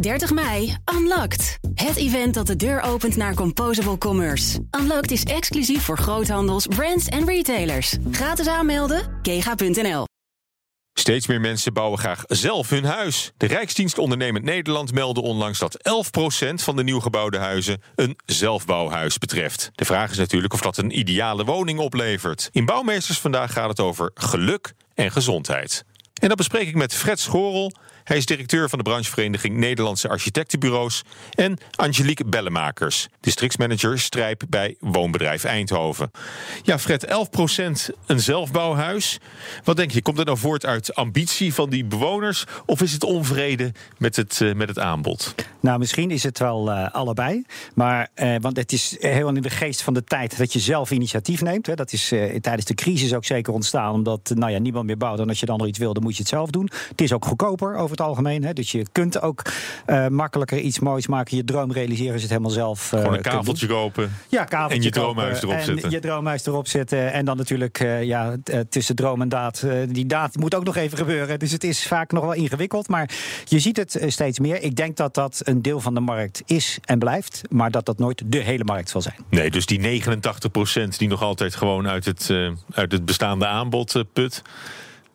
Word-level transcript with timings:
30 0.00 0.32
mei, 0.32 0.76
Unlocked. 0.94 1.58
Het 1.74 1.96
event 1.96 2.34
dat 2.34 2.46
de 2.46 2.56
deur 2.56 2.80
opent 2.80 3.16
naar 3.16 3.34
Composable 3.34 3.98
Commerce. 3.98 4.58
Unlocked 4.80 5.10
is 5.10 5.22
exclusief 5.22 5.82
voor 5.82 5.98
groothandels, 5.98 6.66
brands 6.66 7.06
en 7.06 7.26
retailers. 7.26 7.96
Gratis 8.10 8.46
aanmelden, 8.46 9.18
kega.nl. 9.22 10.04
Steeds 10.98 11.26
meer 11.26 11.40
mensen 11.40 11.72
bouwen 11.72 11.98
graag 11.98 12.22
zelf 12.26 12.70
hun 12.70 12.84
huis. 12.84 13.32
De 13.36 13.46
Rijksdienst 13.46 13.98
Ondernemend 13.98 14.44
Nederland 14.44 14.92
meldde 14.92 15.20
onlangs 15.20 15.58
dat 15.58 15.78
11% 15.78 16.54
van 16.54 16.76
de 16.76 16.82
nieuw 16.82 17.00
gebouwde 17.00 17.38
huizen 17.38 17.82
een 17.94 18.18
zelfbouwhuis 18.24 19.18
betreft. 19.18 19.70
De 19.74 19.84
vraag 19.84 20.10
is 20.10 20.16
natuurlijk 20.16 20.52
of 20.52 20.60
dat 20.60 20.76
een 20.76 20.98
ideale 20.98 21.44
woning 21.44 21.78
oplevert. 21.78 22.48
In 22.52 22.64
Bouwmeesters 22.64 23.18
vandaag 23.18 23.52
gaat 23.52 23.68
het 23.68 23.80
over 23.80 24.10
geluk 24.14 24.72
en 24.94 25.10
gezondheid. 25.10 25.84
En 26.20 26.28
dat 26.28 26.36
bespreek 26.36 26.68
ik 26.68 26.74
met 26.74 26.94
Fred 26.94 27.20
Schorel. 27.20 27.72
Hij 28.08 28.16
is 28.16 28.26
directeur 28.26 28.68
van 28.68 28.78
de 28.78 28.84
branchevereniging 28.84 29.56
Nederlandse 29.56 30.08
Architectenbureaus. 30.08 31.02
En 31.34 31.58
Angelique 31.74 32.24
Bellemakers, 32.24 33.08
districtsmanager 33.20 33.98
Strijp 33.98 34.42
bij 34.48 34.76
Woonbedrijf 34.80 35.44
Eindhoven. 35.44 36.10
Ja, 36.62 36.78
Fred, 36.78 37.06
11% 37.06 37.10
een 38.06 38.20
zelfbouwhuis. 38.20 39.18
Wat 39.64 39.76
denk 39.76 39.90
je, 39.90 40.02
komt 40.02 40.16
dat 40.16 40.26
nou 40.26 40.38
voort 40.38 40.66
uit 40.66 40.94
ambitie 40.94 41.54
van 41.54 41.70
die 41.70 41.84
bewoners? 41.84 42.44
Of 42.66 42.82
is 42.82 42.92
het 42.92 43.04
onvrede 43.04 43.72
met 43.98 44.16
het, 44.16 44.40
uh, 44.40 44.54
met 44.54 44.68
het 44.68 44.78
aanbod? 44.78 45.34
Nou, 45.60 45.78
misschien 45.78 46.10
is 46.10 46.22
het 46.22 46.38
wel 46.38 46.70
uh, 46.70 46.90
allebei. 46.90 47.44
Maar, 47.74 48.08
uh, 48.16 48.34
want 48.40 48.56
het 48.56 48.72
is 48.72 48.96
heel 48.98 49.28
in 49.28 49.42
de 49.42 49.50
geest 49.50 49.82
van 49.82 49.94
de 49.94 50.04
tijd 50.04 50.38
dat 50.38 50.52
je 50.52 50.58
zelf 50.58 50.90
initiatief 50.90 51.42
neemt. 51.42 51.66
Hè. 51.66 51.74
Dat 51.74 51.92
is 51.92 52.08
tijdens 52.40 52.64
de 52.64 52.74
crisis 52.74 53.14
ook 53.14 53.24
zeker 53.24 53.52
ontstaan. 53.52 53.92
Omdat 53.92 54.32
nou 54.34 54.52
ja, 54.52 54.58
niemand 54.58 54.86
meer 54.86 54.96
bouwt. 54.96 55.20
En 55.20 55.28
als 55.28 55.40
je 55.40 55.46
dan 55.46 55.58
nog 55.58 55.66
iets 55.66 55.78
wil, 55.78 55.92
dan 55.92 56.02
moet 56.02 56.16
je 56.16 56.22
het 56.22 56.28
zelf 56.28 56.50
doen. 56.50 56.70
Het 56.88 57.00
is 57.00 57.12
ook 57.12 57.24
goedkoper 57.24 57.76
over 57.76 57.96
het 57.98 58.06
algemeen. 58.06 58.44
Hè. 58.44 58.52
Dus 58.52 58.72
je 58.72 58.86
kunt 58.92 59.22
ook 59.22 59.42
uh, 59.86 60.06
makkelijker 60.06 60.58
iets 60.58 60.78
moois 60.78 61.06
maken. 61.06 61.36
Je 61.36 61.44
droom 61.44 61.72
realiseren 61.72 62.14
is 62.14 62.20
het 62.20 62.30
helemaal 62.30 62.50
zelf. 62.50 62.92
Uh, 62.92 63.00
Gewoon 63.00 63.14
een 63.14 63.22
kaveltje 63.22 63.66
kopen. 63.66 64.12
Ja, 64.28 64.44
kaveltje 64.44 64.76
En 64.76 64.82
je 64.82 64.90
droomhuis 64.90 65.42
erop 65.42 65.54
en 65.54 65.64
zetten. 65.64 65.90
je 65.90 66.00
droomhuis 66.00 66.46
erop 66.46 66.68
zetten. 66.68 67.12
En 67.12 67.24
dan 67.24 67.36
natuurlijk 67.36 67.80
uh, 67.80 68.02
ja, 68.02 68.36
tussen 68.68 68.96
droom 68.96 69.20
en 69.20 69.28
daad. 69.28 69.66
die 69.88 70.06
daad 70.06 70.36
moet 70.36 70.54
ook 70.54 70.64
nog 70.64 70.76
even 70.76 70.98
gebeuren. 70.98 71.38
Dus 71.38 71.52
het 71.52 71.64
is 71.64 71.86
vaak 71.86 72.12
nog 72.12 72.22
wel 72.22 72.32
ingewikkeld. 72.32 72.88
Maar 72.88 73.10
je 73.44 73.58
ziet 73.58 73.76
het 73.76 74.04
steeds 74.06 74.38
meer. 74.38 74.62
Ik 74.62 74.76
denk 74.76 74.96
dat 74.96 75.14
dat 75.14 75.40
een 75.44 75.62
deel 75.62 75.80
van 75.80 75.94
de 75.94 76.00
markt 76.00 76.42
is 76.46 76.78
en 76.84 76.98
blijft. 76.98 77.42
Maar 77.50 77.70
dat 77.70 77.86
dat 77.86 77.98
nooit 77.98 78.22
de 78.26 78.38
hele 78.38 78.64
markt 78.64 78.90
zal 78.90 79.02
zijn. 79.02 79.16
Nee, 79.30 79.50
dus 79.50 79.66
die 79.66 80.02
89% 80.02 80.96
die 80.96 81.08
nog 81.08 81.22
altijd 81.22 81.54
gewoon 81.54 81.88
uit 81.88 82.04
het, 82.04 82.30
uit 82.70 82.92
het 82.92 83.04
bestaande 83.04 83.46
aanbod 83.46 84.04
put. 84.12 84.42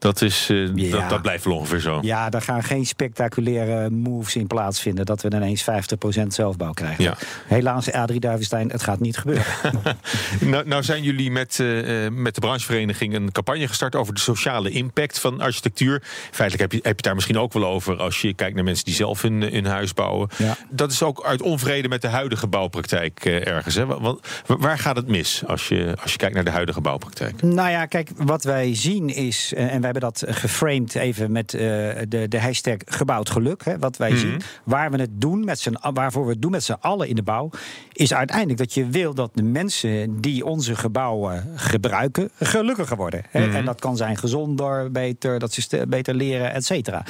Dat, 0.03 0.21
is, 0.21 0.49
uh, 0.49 0.69
ja. 0.75 0.91
dat, 0.99 1.09
dat, 1.09 1.21
blijft 1.21 1.45
wel 1.45 1.55
ongeveer 1.55 1.79
zo. 1.79 1.99
Ja, 2.01 2.29
daar 2.29 2.41
gaan 2.41 2.63
geen 2.63 2.85
spectaculaire 2.85 3.89
moves 3.89 4.35
in 4.35 4.47
plaatsvinden. 4.47 5.05
Dat 5.05 5.21
we 5.21 5.29
ineens 5.35 5.65
50% 6.23 6.27
zelfbouw 6.27 6.71
krijgen. 6.71 7.03
Ja. 7.03 7.17
Helaas, 7.47 7.91
Adrie 7.91 8.19
Duivenstein, 8.19 8.71
het 8.71 8.83
gaat 8.83 8.99
niet 8.99 9.17
gebeuren. 9.17 9.45
nou, 10.39 10.67
nou, 10.67 10.83
zijn 10.83 11.03
jullie 11.03 11.31
met, 11.31 11.57
uh, 11.61 12.07
met 12.09 12.35
de 12.35 12.41
branchevereniging 12.41 13.13
een 13.13 13.31
campagne 13.31 13.67
gestart 13.67 13.95
over 13.95 14.13
de 14.13 14.19
sociale 14.19 14.69
impact 14.69 15.19
van 15.19 15.41
architectuur. 15.41 16.01
Feitelijk 16.31 16.71
heb 16.71 16.81
je, 16.81 16.87
heb 16.87 16.95
je 16.95 17.03
daar 17.03 17.15
misschien 17.15 17.37
ook 17.37 17.53
wel 17.53 17.65
over 17.65 17.97
als 17.97 18.21
je 18.21 18.33
kijkt 18.33 18.55
naar 18.55 18.63
mensen 18.63 18.85
die 18.85 18.93
zelf 18.93 19.21
hun, 19.21 19.41
hun 19.41 19.65
huis 19.65 19.93
bouwen. 19.93 20.29
Ja. 20.37 20.57
Dat 20.69 20.91
is 20.91 21.03
ook 21.03 21.23
uit 21.25 21.41
onvrede 21.41 21.87
met 21.87 22.01
de 22.01 22.07
huidige 22.07 22.47
bouwpraktijk 22.47 23.25
uh, 23.25 23.47
ergens. 23.47 23.75
Hè? 23.75 23.85
Want, 23.85 24.27
waar 24.45 24.79
gaat 24.79 24.95
het 24.95 25.07
mis 25.07 25.43
als 25.47 25.67
je, 25.67 25.95
als 26.01 26.11
je 26.11 26.17
kijkt 26.17 26.35
naar 26.35 26.43
de 26.43 26.51
huidige 26.51 26.81
bouwpraktijk? 26.81 27.41
Nou 27.41 27.69
ja, 27.69 27.85
kijk, 27.85 28.09
wat 28.15 28.43
wij 28.43 28.75
zien 28.75 29.09
is, 29.09 29.53
en 29.55 29.81
wij 29.81 29.92
hebben 29.93 30.11
dat 30.11 30.23
geframed 30.35 30.95
even 30.95 31.31
met 31.31 31.53
uh, 31.53 31.61
de, 32.07 32.27
de 32.27 32.39
hashtag 32.39 32.75
gebouwd 32.85 33.29
geluk. 33.29 33.65
Hè, 33.65 33.79
wat 33.79 33.97
wij 33.97 34.11
Mhm. 34.11 34.19
mm 34.25 34.29
-hmm. 34.31 34.39
zien. 34.41 34.49
Waar 34.63 34.91
we 34.91 34.97
het 34.99 35.21
doen 35.21 35.45
met 35.45 35.59
z'n, 35.59 35.75
waarvoor 35.93 36.25
we 36.25 36.31
het 36.31 36.41
doen 36.41 36.51
met 36.51 36.63
z'n 36.63 36.75
allen 36.79 37.07
in 37.07 37.15
de 37.15 37.23
bouw. 37.23 37.49
Is 37.93 38.13
uiteindelijk 38.13 38.59
dat 38.59 38.73
je 38.73 38.85
wil 38.85 39.13
dat 39.13 39.31
de 39.33 39.43
mensen 39.43 40.21
die 40.21 40.45
onze 40.45 40.75
gebouwen 40.75 41.51
gebruiken. 41.55 42.29
gelukkiger 42.39 42.97
worden. 42.97 43.23
Hè. 43.29 43.39
Mhm. 43.39 43.41
Mm 43.41 43.49
-hmm. 43.49 43.59
En 43.59 43.65
dat 43.65 43.79
kan 43.79 43.97
zijn 43.97 44.17
gezonder, 44.17 44.91
beter, 44.91 45.39
dat 45.39 45.53
ze 45.53 45.85
beter 45.87 46.13
leren, 46.13 46.53
et 46.53 46.65
cetera. 46.65 47.05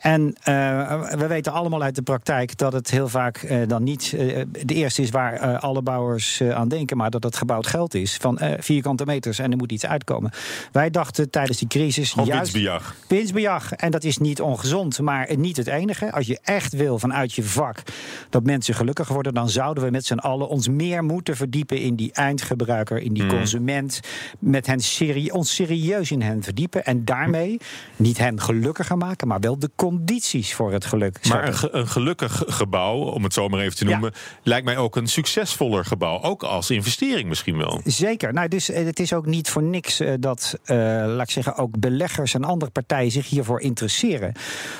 En 0.00 0.20
uh, 0.20 1.02
we 1.10 1.26
weten 1.26 1.52
allemaal 1.52 1.82
uit 1.82 1.94
de 1.94 2.02
praktijk 2.02 2.56
dat 2.56 2.72
het 2.72 2.90
heel 2.90 3.08
vaak 3.08 3.42
uh, 3.42 3.68
dan 3.68 3.82
niet 3.82 4.12
uh, 4.14 4.42
de 4.64 4.74
eerste 4.74 5.02
is 5.02 5.10
waar 5.10 5.58
alle 5.58 5.82
bouwers 5.82 6.42
aan 6.42 6.68
denken. 6.68 6.96
maar 6.96 7.10
dat 7.10 7.22
het 7.22 7.36
gebouwd 7.36 7.66
geld 7.66 7.94
is. 7.94 8.16
Van 8.16 8.38
vierkante 8.58 9.04
meters 9.04 9.38
en 9.38 9.50
er 9.50 9.56
moet 9.56 9.72
iets 9.72 9.86
uitkomen. 9.86 10.32
Wij 10.72 10.90
dachten 10.90 11.30
tijdens 11.30 11.58
die 11.58 11.68
crisis. 11.68 12.12
Gewoon 12.12 12.28
winstbejag. 12.28 12.94
Winstbejag. 13.08 13.72
En 13.72 13.90
dat 13.90 14.04
is 14.04 14.18
niet 14.18 14.40
ongezond, 14.40 15.00
maar 15.00 15.36
niet 15.36 15.56
het 15.56 15.66
enige. 15.66 16.12
Als 16.12 16.26
je 16.26 16.38
echt 16.42 16.72
wil 16.72 16.98
vanuit 16.98 17.32
je 17.32 17.42
vak 17.42 17.82
dat 18.30 18.44
mensen 18.44 18.74
gelukkiger 18.74 19.14
worden, 19.14 19.34
dan 19.34 19.48
zouden 19.48 19.84
we 19.84 19.90
met 19.90 20.06
z'n 20.06 20.18
allen 20.24 20.48
ons 20.48 20.68
meer 20.68 21.04
moeten 21.04 21.36
verdiepen 21.36 21.80
in 21.80 21.96
die 21.96 22.12
eindgebruiker, 22.12 22.98
in 22.98 23.12
die 23.12 23.22
mm. 23.22 23.28
consument. 23.28 24.00
Met 24.38 24.66
hen 24.66 24.80
serie, 24.80 25.34
ons 25.34 25.54
serieus 25.54 26.10
in 26.10 26.22
hen 26.22 26.42
verdiepen. 26.42 26.84
En 26.84 27.04
daarmee 27.04 27.58
niet 27.96 28.18
hen 28.18 28.40
gelukkiger 28.40 28.96
maken, 28.96 29.28
maar 29.28 29.40
wel 29.40 29.58
de 29.58 29.70
condities 29.76 30.54
voor 30.54 30.72
het 30.72 30.84
geluk. 30.84 31.28
Maar 31.28 31.46
een, 31.46 31.54
ge 31.54 31.68
een, 31.72 31.88
gelukkig 31.88 32.42
gebouw, 32.46 32.98
om 32.98 33.24
het 33.24 33.32
zo 33.32 33.48
maar 33.48 33.60
even 33.60 33.76
te 33.76 33.84
noemen, 33.84 34.10
ja. 34.14 34.20
lijkt 34.42 34.64
mij 34.64 34.76
ook 34.76 34.96
een 34.96 35.06
succesvoller 35.06 35.84
gebouw. 35.84 36.22
Ook 36.22 36.42
als 36.42 36.70
investering 36.70 37.28
misschien 37.28 37.56
wel. 37.56 37.80
Zeker. 37.84 38.32
Nou, 38.32 38.48
dus 38.48 38.66
het 38.66 39.00
is 39.00 39.12
ook 39.12 39.26
niet 39.26 39.50
voor 39.50 39.62
niks 39.62 40.00
uh, 40.00 40.12
dat, 40.20 40.58
uh, 40.64 40.76
laat 41.06 41.22
ik 41.22 41.30
zeggen, 41.30 41.56
ook 41.56 41.78
beleggers 41.78 42.34
en 42.34 42.44
andere 42.44 42.70
partijen 42.70 43.10
zich 43.10 43.28
hiervoor 43.28 43.60
interesseren. 43.60 44.32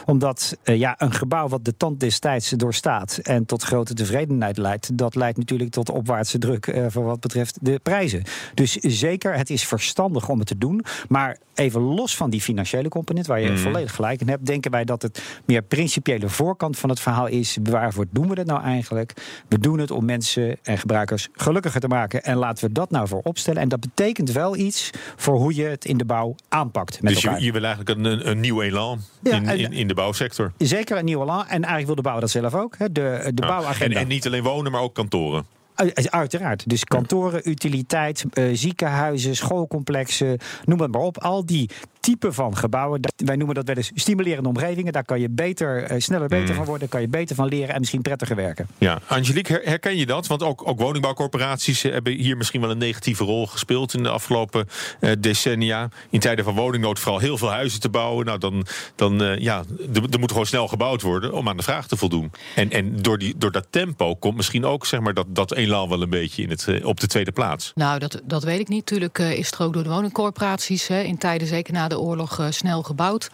Omdat 0.05 0.57
uh, 0.65 0.77
ja, 0.77 0.95
een 0.99 1.13
gebouw 1.13 1.49
wat 1.49 1.65
de 1.65 1.77
tand 1.77 2.01
destijds 2.01 2.51
doorstaat 2.51 3.19
en 3.23 3.47
tot 3.47 3.63
grote 3.63 3.95
tevredenheid 3.95 4.57
leidt, 4.57 4.99
dat 4.99 5.15
leidt 5.15 5.34
natuurlijk 5.37 5.71
tot 5.71 5.91
opwaartse 5.91 6.39
druk 6.39 6.67
uh, 6.67 6.87
voor 6.89 7.05
wat 7.05 7.21
betreft 7.21 7.59
de 7.61 7.81
prijzen. 7.83 8.23
Dus 8.55 8.73
zeker, 8.73 9.35
het 9.35 9.51
is 9.51 9.67
verstandig 9.67 10.29
om 10.29 10.39
het 10.39 10.49
te 10.49 10.59
doen. 10.59 10.85
Maar 11.09 11.39
even 11.55 11.81
los 11.81 12.17
van 12.17 12.31
die 12.31 12.41
financiële 12.41 12.89
component, 12.89 13.27
waar 13.27 13.41
je 13.41 13.51
mm. 13.51 13.59
volledig 13.59 13.95
gelijk 13.95 14.21
in 14.21 14.29
hebt, 14.29 14.47
denken 14.47 14.71
wij 14.71 14.85
dat 14.85 15.03
het 15.03 15.23
meer 15.45 15.63
principiële 15.63 16.29
voorkant 16.29 16.79
van 16.79 16.91
het 16.91 17.01
verhaal 17.01 17.27
is. 17.27 17.59
Waarvoor 17.63 18.07
doen 18.11 18.29
we 18.29 18.35
dat 18.35 18.47
nou 18.47 18.63
eigenlijk? 18.63 19.13
We 19.49 19.59
doen 19.59 19.79
het 19.79 19.91
om 19.91 20.05
mensen 20.05 20.59
en 20.63 20.79
gebruikers 20.79 21.29
gelukkiger 21.33 21.81
te 21.81 21.89
maken. 21.89 22.23
En 22.23 22.37
laten 22.37 22.67
we 22.67 22.73
dat 22.73 22.91
nou 22.91 23.09
voor 23.09 23.21
opstellen. 23.23 23.63
En 23.63 23.69
dat 23.69 23.81
betekent 23.81 24.33
wel 24.33 24.57
iets 24.57 24.91
voor 25.17 25.37
hoe 25.37 25.55
je 25.55 25.65
het 25.65 25.85
in 25.85 25.97
de 25.97 26.05
bouw 26.05 26.35
aanpakt. 26.49 27.03
Met 27.03 27.13
dus 27.13 27.23
je, 27.23 27.37
je, 27.39 27.53
wil 27.53 27.65
eigenlijk 27.65 27.99
een, 27.99 28.29
een 28.31 28.41
nieuw 28.41 28.63
elan 28.63 29.01
ja, 29.23 29.35
in, 29.35 29.49
in, 29.59 29.73
in, 29.73 29.89
de 29.89 29.95
bouwsector? 29.95 30.53
Zeker 30.59 30.99
een 30.99 31.05
nieuw 31.05 31.23
elan. 31.23 31.41
En 31.41 31.49
eigenlijk 31.49 31.87
wil 31.87 31.95
de 31.95 32.03
bouw 32.03 32.21
dat 32.21 32.31
zelf 32.31 32.55
ook. 32.55 32.75
Hè. 32.79 32.93
De, 32.93 33.31
de 33.35 33.43
ja. 33.43 33.49
bouwagenda. 33.49 33.95
En, 33.95 34.03
en 34.03 34.09
niet 34.09 34.27
alleen 34.27 34.43
wonen, 34.43 34.73
maar 34.73 34.81
ook 34.81 34.95
kantoren. 35.25 35.47
Uiteraard. 36.11 36.69
Dus 36.69 36.85
kantoren, 36.85 37.49
utiliteit, 37.49 38.25
uh, 38.35 38.51
ziekenhuizen, 38.53 39.37
schoolcomplexen, 39.37 40.39
noem 40.65 40.81
het 40.81 40.93
maar 40.93 41.03
op. 41.03 41.19
Al 41.19 41.47
die 41.47 41.71
typen 42.05 42.35
van 42.35 42.57
gebouwen, 42.57 43.01
wij 43.17 43.37
noemen 43.37 43.55
dat 43.55 43.67
wel 43.67 43.77
eens 43.77 43.91
stimulerende 43.95 44.49
omgevingen. 44.49 44.93
Daar 44.93 45.05
kan 45.05 45.21
je 45.21 45.29
beter, 45.31 45.93
uh, 45.93 46.01
sneller 46.01 46.29
beter 46.29 46.49
mm. 46.49 46.55
van 46.55 46.65
worden, 46.65 46.89
kan 46.89 47.01
je 47.01 47.09
beter 47.09 47.37
van 47.37 47.49
leren 47.49 47.75
en 47.75 47.81
misschien 47.81 48.03
prettiger 48.03 48.37
werken. 48.37 48.69
Ja, 48.79 49.01
Angelique, 49.07 49.61
herken 49.65 49.97
je 49.97 50.07
dat? 50.07 50.27
Want 50.27 50.43
ook, 50.43 50.69
ook 50.69 50.81
woningbouwcorporaties 50.81 51.83
hebben 51.83 52.13
hier 52.13 52.37
misschien 52.37 52.61
wel 52.61 52.71
een 52.71 52.79
negatieve 52.79 53.25
rol 53.25 53.47
gespeeld 53.47 53.95
in 53.95 54.03
de 54.03 54.09
afgelopen 54.09 54.69
uh, 55.01 55.11
decennia. 55.19 55.89
In 56.11 56.21
tijden 56.21 56.45
van 56.45 56.55
woningnood 56.55 56.99
vooral 56.99 57.21
heel 57.21 57.39
veel 57.39 57.51
huizen 57.51 57.81
te 57.81 57.89
bouwen. 57.89 58.27
Nou, 58.27 58.39
dan, 58.39 58.67
dan 58.95 59.23
uh, 59.23 59.39
ja, 59.39 59.65
er 60.13 60.19
moet 60.21 60.31
gewoon 60.31 60.47
snel 60.47 60.69
gebouwd 60.69 61.03
worden 61.03 61.33
om 61.33 61.49
aan 61.49 61.57
de 61.57 61.63
vraag 61.63 61.87
te 61.87 61.97
voldoen. 61.97 62.31
En, 62.55 62.71
en 62.71 63.03
door, 63.03 63.19
die, 63.19 63.35
door 63.37 63.53
dat 63.53 63.67
tempo 63.71 64.15
komt 64.15 64.37
misschien 64.37 64.65
ook 64.65 64.87
zeg 64.87 65.01
maar, 65.01 65.15
dat, 65.15 65.27
dat 65.29 65.55
elan 65.55 65.89
wel 65.89 66.03
een 66.03 66.11
beetje 66.11 66.43
in 66.43 66.51
het, 66.51 66.85
op 66.85 67.01
de 67.01 67.07
tweede 67.07 67.33
plaats. 67.33 67.73
Nou, 67.75 67.99
dat, 67.99 68.21
dat 68.25 68.45
weet 68.45 68.61
ik 68.61 68.69
niet. 68.69 68.91
Natuurlijk 68.91 69.19
is 69.19 69.53
er 69.53 69.63
ook 69.63 69.73
door 69.73 69.83
de 69.83 69.89
woningcorporaties 69.89 70.87
hè, 70.87 71.01
in 71.01 71.19
tijden 71.19 71.49
zeker 71.49 71.73
na 71.73 71.89
de 71.89 71.94
oorlog 71.99 72.39
uh, 72.41 72.47
snel 72.51 72.83
gebouwd. 72.83 73.31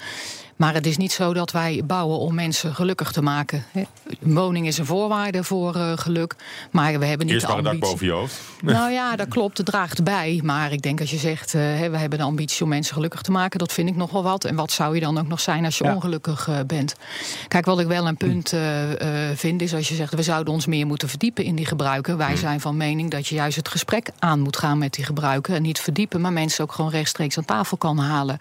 Maar 0.60 0.74
het 0.74 0.86
is 0.86 0.96
niet 0.96 1.12
zo 1.12 1.32
dat 1.34 1.50
wij 1.50 1.82
bouwen 1.84 2.18
om 2.18 2.34
mensen 2.34 2.74
gelukkig 2.74 3.12
te 3.12 3.22
maken. 3.22 3.64
Een 3.72 3.86
woning 4.34 4.66
is 4.66 4.78
een 4.78 4.86
voorwaarde 4.86 5.44
voor 5.44 5.76
uh, 5.76 5.92
geluk. 5.94 6.34
Maar 6.70 6.98
we 6.98 7.06
hebben 7.06 7.26
niet 7.26 7.34
Eerst 7.34 7.46
de 7.46 7.52
maar 7.52 7.66
ambitie. 7.66 7.74
een 7.74 7.80
dak 7.80 7.90
boven 7.90 8.06
je 8.06 8.12
hoofd. 8.12 8.40
Nou 8.60 8.92
ja, 8.92 9.16
dat 9.16 9.28
klopt. 9.28 9.56
Het 9.56 9.66
draagt 9.66 10.02
bij. 10.02 10.40
Maar 10.44 10.72
ik 10.72 10.82
denk 10.82 11.00
als 11.00 11.10
je 11.10 11.16
zegt, 11.16 11.54
uh, 11.54 11.62
we 11.62 11.96
hebben 11.96 12.18
de 12.18 12.24
ambitie 12.24 12.62
om 12.62 12.68
mensen 12.68 12.94
gelukkig 12.94 13.22
te 13.22 13.30
maken. 13.30 13.58
Dat 13.58 13.72
vind 13.72 13.88
ik 13.88 13.96
nog 13.96 14.10
wel 14.10 14.22
wat. 14.22 14.44
En 14.44 14.56
wat 14.56 14.72
zou 14.72 14.94
je 14.94 15.00
dan 15.00 15.18
ook 15.18 15.28
nog 15.28 15.40
zijn 15.40 15.64
als 15.64 15.78
je 15.78 15.84
ja. 15.84 15.94
ongelukkig 15.94 16.48
uh, 16.48 16.58
bent? 16.66 16.94
Kijk, 17.48 17.64
wat 17.64 17.80
ik 17.80 17.86
wel 17.86 18.06
een 18.06 18.16
punt 18.16 18.54
vind 19.34 19.62
is 19.62 19.74
als 19.74 19.88
je 19.88 19.94
zegt... 19.94 20.14
we 20.14 20.22
zouden 20.22 20.52
ons 20.52 20.66
meer 20.66 20.86
moeten 20.86 21.08
verdiepen 21.08 21.44
in 21.44 21.54
die 21.54 21.66
gebruiken. 21.66 22.16
Wij 22.16 22.36
zijn 22.36 22.60
van 22.60 22.76
mening 22.76 23.10
dat 23.10 23.26
je 23.26 23.34
juist 23.34 23.56
het 23.56 23.68
gesprek 23.68 24.10
aan 24.18 24.40
moet 24.40 24.56
gaan 24.56 24.78
met 24.78 24.94
die 24.94 25.04
gebruiken. 25.04 25.54
En 25.54 25.62
niet 25.62 25.80
verdiepen, 25.80 26.20
maar 26.20 26.32
mensen 26.32 26.64
ook 26.64 26.72
gewoon 26.72 26.90
rechtstreeks 26.90 27.38
aan 27.38 27.44
tafel 27.44 27.76
kan 27.76 27.98
halen. 27.98 28.38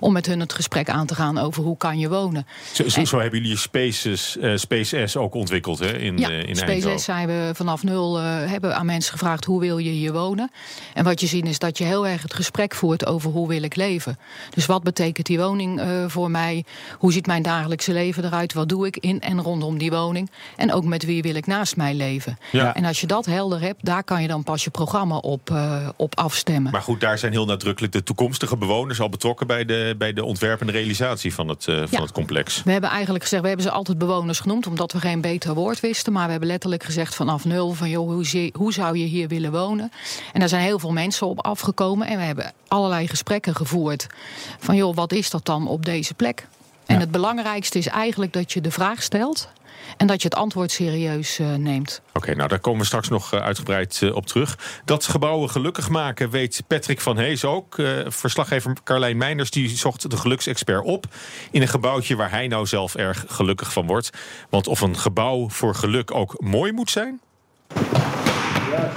Om 0.00 0.12
met 0.12 0.26
hun 0.26 0.40
het 0.40 0.52
gesprek 0.52 0.90
aan 0.90 1.06
te 1.06 1.14
gaan 1.14 1.38
over 1.38 1.57
over 1.58 1.70
hoe 1.70 1.76
kan 1.76 1.98
je 1.98 2.08
wonen. 2.08 2.46
Zo, 2.72 2.88
zo, 2.88 3.04
zo 3.04 3.18
hebben 3.20 3.40
jullie 3.40 3.56
Spaces, 3.56 4.36
uh, 4.40 4.56
Space 4.56 5.06
S 5.06 5.16
ook 5.16 5.34
ontwikkeld 5.34 5.78
hè, 5.78 5.98
in, 5.98 6.18
ja, 6.18 6.30
uh, 6.30 6.46
in 6.46 6.56
Space 6.56 6.98
S 6.98 7.04
zijn 7.04 7.26
we 7.26 7.50
vanaf 7.54 7.82
nul 7.82 8.18
uh, 8.18 8.24
hebben 8.24 8.76
aan 8.76 8.86
mensen 8.86 9.12
gevraagd 9.12 9.44
hoe 9.44 9.60
wil 9.60 9.78
je 9.78 9.90
hier 9.90 10.12
wonen. 10.12 10.50
En 10.94 11.04
wat 11.04 11.20
je 11.20 11.26
ziet 11.26 11.46
is 11.46 11.58
dat 11.58 11.78
je 11.78 11.84
heel 11.84 12.06
erg 12.06 12.22
het 12.22 12.34
gesprek 12.34 12.74
voert 12.74 13.06
over 13.06 13.30
hoe 13.30 13.48
wil 13.48 13.62
ik 13.62 13.76
leven. 13.76 14.18
Dus 14.50 14.66
wat 14.66 14.82
betekent 14.82 15.26
die 15.26 15.38
woning 15.38 15.82
voor 16.06 16.30
mij? 16.30 16.64
Hoe 16.98 17.12
ziet 17.12 17.26
mijn 17.26 17.42
dagelijkse 17.42 17.92
leven 17.92 18.24
eruit? 18.24 18.52
Wat 18.52 18.68
doe 18.68 18.86
ik 18.86 18.96
in 18.96 19.20
en 19.20 19.40
rondom 19.40 19.78
die 19.78 19.90
woning? 19.90 20.30
En 20.56 20.72
ook 20.72 20.84
met 20.84 21.04
wie 21.04 21.22
wil 21.22 21.34
ik 21.34 21.46
naast 21.46 21.76
mij 21.76 21.94
leven? 21.94 22.38
Ja. 22.52 22.74
En 22.74 22.84
als 22.84 23.00
je 23.00 23.06
dat 23.06 23.26
helder 23.26 23.60
hebt, 23.60 23.84
daar 23.84 24.04
kan 24.04 24.22
je 24.22 24.28
dan 24.28 24.42
pas 24.42 24.64
je 24.64 24.70
programma 24.70 25.16
op, 25.16 25.52
op 25.96 26.18
afstemmen. 26.18 26.72
Maar 26.72 26.82
goed, 26.82 27.00
daar 27.00 27.18
zijn 27.18 27.32
heel 27.32 27.46
nadrukkelijk 27.46 27.92
de 27.92 28.02
toekomstige 28.02 28.56
bewoners 28.56 29.00
al 29.00 29.08
betrokken 29.08 29.46
bij 29.46 29.64
de, 29.64 29.94
bij 29.98 30.12
de 30.12 30.24
ontwerp 30.24 30.60
en 30.60 30.66
de 30.66 30.72
realisatie 30.72 31.34
van 31.34 31.47
het, 31.48 31.64
van 31.64 31.86
ja. 31.90 32.00
het 32.00 32.12
complex. 32.12 32.62
We 32.62 32.72
hebben 32.72 32.90
eigenlijk 32.90 33.22
gezegd, 33.22 33.42
we 33.42 33.48
hebben 33.48 33.66
ze 33.66 33.72
altijd 33.72 33.98
bewoners 33.98 34.40
genoemd, 34.40 34.66
omdat 34.66 34.92
we 34.92 35.00
geen 35.00 35.20
beter 35.20 35.54
woord 35.54 35.80
wisten. 35.80 36.12
Maar 36.12 36.24
we 36.24 36.30
hebben 36.30 36.48
letterlijk 36.48 36.82
gezegd 36.82 37.14
vanaf 37.14 37.44
nul 37.44 37.72
van 37.72 37.88
joh, 37.90 38.08
hoe, 38.08 38.26
zie, 38.26 38.52
hoe 38.56 38.72
zou 38.72 38.98
je 38.98 39.04
hier 39.04 39.28
willen 39.28 39.52
wonen? 39.52 39.92
En 40.32 40.40
daar 40.40 40.48
zijn 40.48 40.62
heel 40.62 40.78
veel 40.78 40.92
mensen 40.92 41.26
op 41.26 41.44
afgekomen. 41.44 42.06
En 42.06 42.18
we 42.18 42.24
hebben 42.24 42.52
allerlei 42.68 43.08
gesprekken 43.08 43.54
gevoerd. 43.54 44.06
Van 44.58 44.76
joh, 44.76 44.94
wat 44.94 45.12
is 45.12 45.30
dat 45.30 45.44
dan 45.44 45.68
op 45.68 45.84
deze 45.84 46.14
plek? 46.14 46.46
En 46.88 46.94
ja. 46.94 47.00
het 47.00 47.10
belangrijkste 47.10 47.78
is 47.78 47.86
eigenlijk 47.86 48.32
dat 48.32 48.52
je 48.52 48.60
de 48.60 48.70
vraag 48.70 49.02
stelt. 49.02 49.48
En 49.96 50.06
dat 50.06 50.22
je 50.22 50.28
het 50.28 50.36
antwoord 50.36 50.70
serieus 50.70 51.38
uh, 51.38 51.54
neemt. 51.54 52.00
Oké, 52.08 52.18
okay, 52.18 52.34
nou 52.34 52.48
daar 52.48 52.58
komen 52.58 52.80
we 52.80 52.86
straks 52.86 53.08
nog 53.08 53.34
uh, 53.34 53.40
uitgebreid 53.40 54.00
uh, 54.02 54.14
op 54.14 54.26
terug. 54.26 54.80
Dat 54.84 55.04
gebouwen 55.04 55.50
gelukkig 55.50 55.88
maken 55.88 56.30
weet 56.30 56.62
Patrick 56.66 57.00
van 57.00 57.18
Hees 57.18 57.44
ook. 57.44 57.74
verslaggever 58.06 58.72
Carlijn 58.84 59.16
Meinders 59.16 59.50
die 59.50 59.68
zocht 59.68 60.10
de 60.10 60.16
geluksexpert 60.16 60.84
op... 60.84 61.06
in 61.50 61.62
een 61.62 61.68
gebouwtje 61.68 62.16
waar 62.16 62.30
hij 62.30 62.48
nou 62.48 62.66
zelf 62.66 62.94
erg 62.94 63.24
gelukkig 63.28 63.72
van 63.72 63.86
wordt. 63.86 64.10
Want 64.48 64.66
of 64.66 64.80
een 64.80 64.96
gebouw 64.96 65.48
voor 65.48 65.74
geluk 65.74 66.14
ook 66.14 66.40
mooi 66.40 66.72
moet 66.72 66.90
zijn? 66.90 67.20
Ja. 68.70 68.92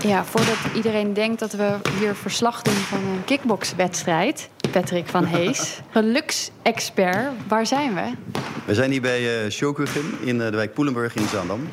Ja, 0.00 0.24
voordat 0.24 0.56
iedereen 0.74 1.14
denkt 1.14 1.40
dat 1.40 1.52
we 1.52 1.78
hier 1.98 2.14
verslag 2.14 2.62
doen 2.62 2.74
van 2.74 2.98
een 2.98 3.24
kickboxwedstrijd... 3.24 4.48
Patrick 4.80 5.06
van 5.06 5.24
Hees, 5.24 5.78
geluksexpert. 5.90 7.32
Waar 7.48 7.66
zijn 7.66 7.94
we? 7.94 8.12
We 8.64 8.74
zijn 8.74 8.90
hier 8.90 9.00
bij 9.00 9.20
uh, 9.20 9.68
in 10.20 10.36
uh, 10.36 10.50
de 10.50 10.56
wijk 10.56 10.74
Poelenburg 10.74 11.14
in 11.14 11.28
Zaandam. 11.28 11.68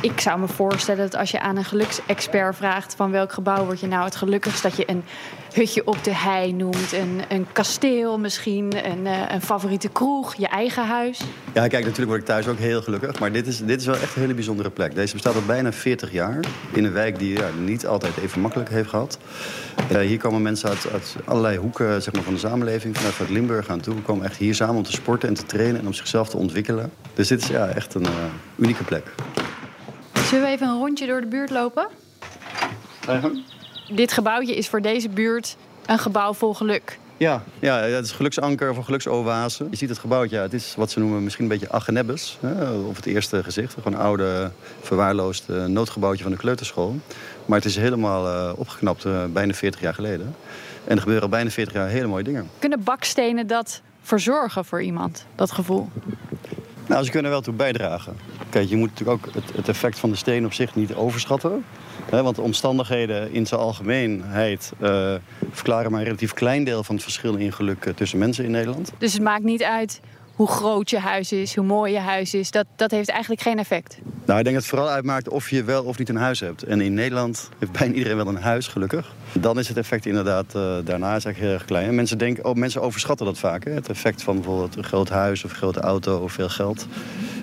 Ik 0.00 0.20
zou 0.20 0.40
me 0.40 0.48
voorstellen 0.48 1.00
dat 1.00 1.20
als 1.20 1.30
je 1.30 1.40
aan 1.40 1.56
een 1.56 1.64
geluksexpert 1.64 2.56
vraagt... 2.56 2.94
van 2.94 3.10
welk 3.10 3.32
gebouw 3.32 3.64
word 3.64 3.80
je 3.80 3.86
nou 3.86 4.04
het 4.04 4.16
gelukkigst... 4.16 4.62
dat 4.62 4.76
je 4.76 4.90
een 4.90 5.04
hutje 5.52 5.86
op 5.86 6.04
de 6.04 6.14
hei 6.14 6.52
noemt, 6.52 6.92
een, 6.92 7.22
een 7.28 7.46
kasteel 7.52 8.18
misschien... 8.18 8.86
Een, 8.90 9.04
uh, 9.06 9.22
een 9.28 9.42
favoriete 9.42 9.88
kroeg, 9.88 10.34
je 10.34 10.46
eigen 10.48 10.86
huis. 10.86 11.20
Ja, 11.54 11.66
kijk, 11.66 11.84
natuurlijk 11.84 12.08
word 12.08 12.20
ik 12.20 12.26
thuis 12.26 12.46
ook 12.46 12.58
heel 12.58 12.82
gelukkig. 12.82 13.18
Maar 13.18 13.32
dit 13.32 13.46
is, 13.46 13.58
dit 13.58 13.80
is 13.80 13.86
wel 13.86 13.94
echt 13.94 14.14
een 14.14 14.20
hele 14.20 14.34
bijzondere 14.34 14.70
plek. 14.70 14.94
Deze 14.94 15.12
bestaat 15.12 15.34
al 15.34 15.42
bijna 15.46 15.72
40 15.72 16.12
jaar. 16.12 16.44
In 16.72 16.84
een 16.84 16.92
wijk 16.92 17.18
die 17.18 17.36
ja, 17.36 17.48
niet 17.64 17.86
altijd 17.86 18.16
even 18.16 18.40
makkelijk 18.40 18.70
heeft 18.70 18.88
gehad. 18.88 19.18
Uh, 19.92 19.98
hier 19.98 20.18
komen 20.18 20.42
mensen 20.42 20.68
uit, 20.68 20.86
uit, 20.92 21.16
allerlei 21.24 21.56
hoeken 21.56 22.02
zeg 22.02 22.14
maar, 22.14 22.22
van 22.22 22.32
de 22.32 22.38
samenleving. 22.38 22.96
Vanuit 22.96 23.20
uit 23.20 23.30
Limburg 23.30 23.68
aan 23.68 23.80
toe. 23.80 23.94
We 23.94 24.02
komen 24.02 24.24
echt 24.24 24.36
hier 24.36 24.54
samen 24.54 24.76
om 24.76 24.82
te 24.82 24.92
sporten 24.92 25.28
en 25.28 25.34
te 25.34 25.46
trainen... 25.46 25.80
en 25.80 25.86
om 25.86 25.92
zichzelf 25.92 26.28
te 26.28 26.36
ontwikkelen. 26.36 26.90
Dus 27.14 27.28
dit 27.28 27.42
is 27.42 27.48
ja, 27.48 27.66
echt 27.66 27.94
een 27.94 28.02
uh, 28.02 28.08
unieke 28.56 28.84
plek. 28.84 29.14
Zullen 30.12 30.44
we 30.44 30.50
even 30.50 30.68
een 30.68 30.78
rondje 30.78 31.06
door 31.06 31.20
de 31.20 31.26
buurt 31.26 31.50
lopen? 31.50 31.88
Eigenlijk? 33.06 33.57
Dit 33.92 34.12
gebouwtje 34.12 34.56
is 34.56 34.68
voor 34.68 34.80
deze 34.80 35.08
buurt 35.08 35.56
een 35.86 35.98
gebouw 35.98 36.32
vol 36.32 36.54
geluk. 36.54 36.98
Ja, 37.16 37.42
ja, 37.58 37.78
het 37.78 38.04
is 38.04 38.12
geluksanker 38.12 38.70
of 38.70 38.76
een 38.76 38.84
geluksoase. 38.84 39.66
Je 39.70 39.76
ziet 39.76 39.88
het 39.88 39.98
gebouwtje, 39.98 40.36
ja, 40.36 40.42
het 40.42 40.52
is 40.52 40.74
wat 40.76 40.90
ze 40.90 40.98
noemen 40.98 41.24
misschien 41.24 41.44
een 41.44 41.50
beetje 41.50 41.70
agenebbes. 41.70 42.38
Of 42.88 42.96
het 42.96 43.06
eerste 43.06 43.42
gezicht. 43.42 43.74
Gewoon 43.74 43.92
een 43.92 44.04
oude, 44.04 44.50
verwaarloosd 44.80 45.44
uh, 45.48 45.64
noodgebouwtje 45.64 46.22
van 46.22 46.32
de 46.32 46.38
kleuterschool. 46.38 46.96
Maar 47.46 47.56
het 47.56 47.66
is 47.66 47.76
helemaal 47.76 48.26
uh, 48.26 48.52
opgeknapt 48.56 49.04
uh, 49.04 49.24
bijna 49.24 49.52
40 49.52 49.80
jaar 49.80 49.94
geleden. 49.94 50.34
En 50.84 50.94
er 50.94 50.98
gebeuren 50.98 51.22
al 51.22 51.28
bijna 51.28 51.50
40 51.50 51.74
jaar 51.74 51.88
hele 51.88 52.06
mooie 52.06 52.24
dingen. 52.24 52.50
Kunnen 52.58 52.82
bakstenen 52.84 53.46
dat 53.46 53.82
verzorgen 54.02 54.64
voor 54.64 54.82
iemand, 54.82 55.26
dat 55.34 55.52
gevoel? 55.52 55.88
Nou, 56.86 57.04
ze 57.04 57.10
kunnen 57.10 57.30
wel 57.30 57.40
toe 57.40 57.54
bijdragen. 57.54 58.16
Kijk, 58.50 58.68
je 58.68 58.76
moet 58.76 58.90
natuurlijk 58.90 59.26
ook 59.26 59.34
het, 59.34 59.56
het 59.56 59.68
effect 59.68 59.98
van 59.98 60.10
de 60.10 60.16
steen 60.16 60.44
op 60.44 60.52
zich 60.52 60.74
niet 60.74 60.94
overschatten. 60.94 61.64
Hè, 62.10 62.22
want 62.22 62.36
de 62.36 62.42
omstandigheden 62.42 63.32
in 63.32 63.46
zijn 63.46 63.60
algemeenheid 63.60 64.72
uh, 64.80 65.14
verklaren 65.50 65.90
maar 65.90 66.00
een 66.00 66.06
relatief 66.06 66.32
klein 66.32 66.64
deel 66.64 66.84
van 66.84 66.94
het 66.94 67.04
verschil 67.04 67.34
in 67.34 67.52
geluk 67.52 67.84
uh, 67.84 67.94
tussen 67.94 68.18
mensen 68.18 68.44
in 68.44 68.50
Nederland. 68.50 68.92
Dus 68.98 69.12
het 69.12 69.22
maakt 69.22 69.44
niet 69.44 69.62
uit 69.62 70.00
hoe 70.38 70.48
groot 70.48 70.90
je 70.90 70.98
huis 70.98 71.32
is, 71.32 71.54
hoe 71.54 71.64
mooi 71.64 71.92
je 71.92 71.98
huis 71.98 72.34
is. 72.34 72.50
Dat, 72.50 72.66
dat 72.76 72.90
heeft 72.90 73.08
eigenlijk 73.08 73.40
geen 73.40 73.58
effect. 73.58 73.98
Nou, 74.24 74.38
ik 74.38 74.44
denk 74.44 74.56
dat 74.56 74.64
het 74.64 74.74
vooral 74.74 74.88
uitmaakt 74.88 75.28
of 75.28 75.50
je 75.50 75.64
wel 75.64 75.84
of 75.84 75.98
niet 75.98 76.08
een 76.08 76.16
huis 76.16 76.40
hebt. 76.40 76.62
En 76.62 76.80
in 76.80 76.94
Nederland 76.94 77.48
heeft 77.58 77.72
bijna 77.72 77.94
iedereen 77.94 78.16
wel 78.16 78.26
een 78.28 78.36
huis, 78.36 78.66
gelukkig. 78.66 79.14
Dan 79.32 79.58
is 79.58 79.68
het 79.68 79.76
effect 79.76 80.06
inderdaad 80.06 80.44
uh, 80.56 80.76
daarna 80.84 81.16
is 81.16 81.24
eigenlijk 81.24 81.38
heel 81.38 81.52
erg 81.52 81.64
klein. 81.64 81.88
En 81.88 81.94
mensen, 81.94 82.18
denken, 82.18 82.44
oh, 82.44 82.54
mensen 82.54 82.82
overschatten 82.82 83.26
dat 83.26 83.38
vaak. 83.38 83.64
Hè? 83.64 83.70
Het 83.70 83.88
effect 83.88 84.22
van 84.22 84.34
bijvoorbeeld 84.34 84.76
een 84.76 84.84
groot 84.84 85.08
huis 85.08 85.44
of 85.44 85.50
een 85.50 85.56
grote 85.56 85.80
auto 85.80 86.18
of 86.18 86.32
veel 86.32 86.48
geld. 86.48 86.86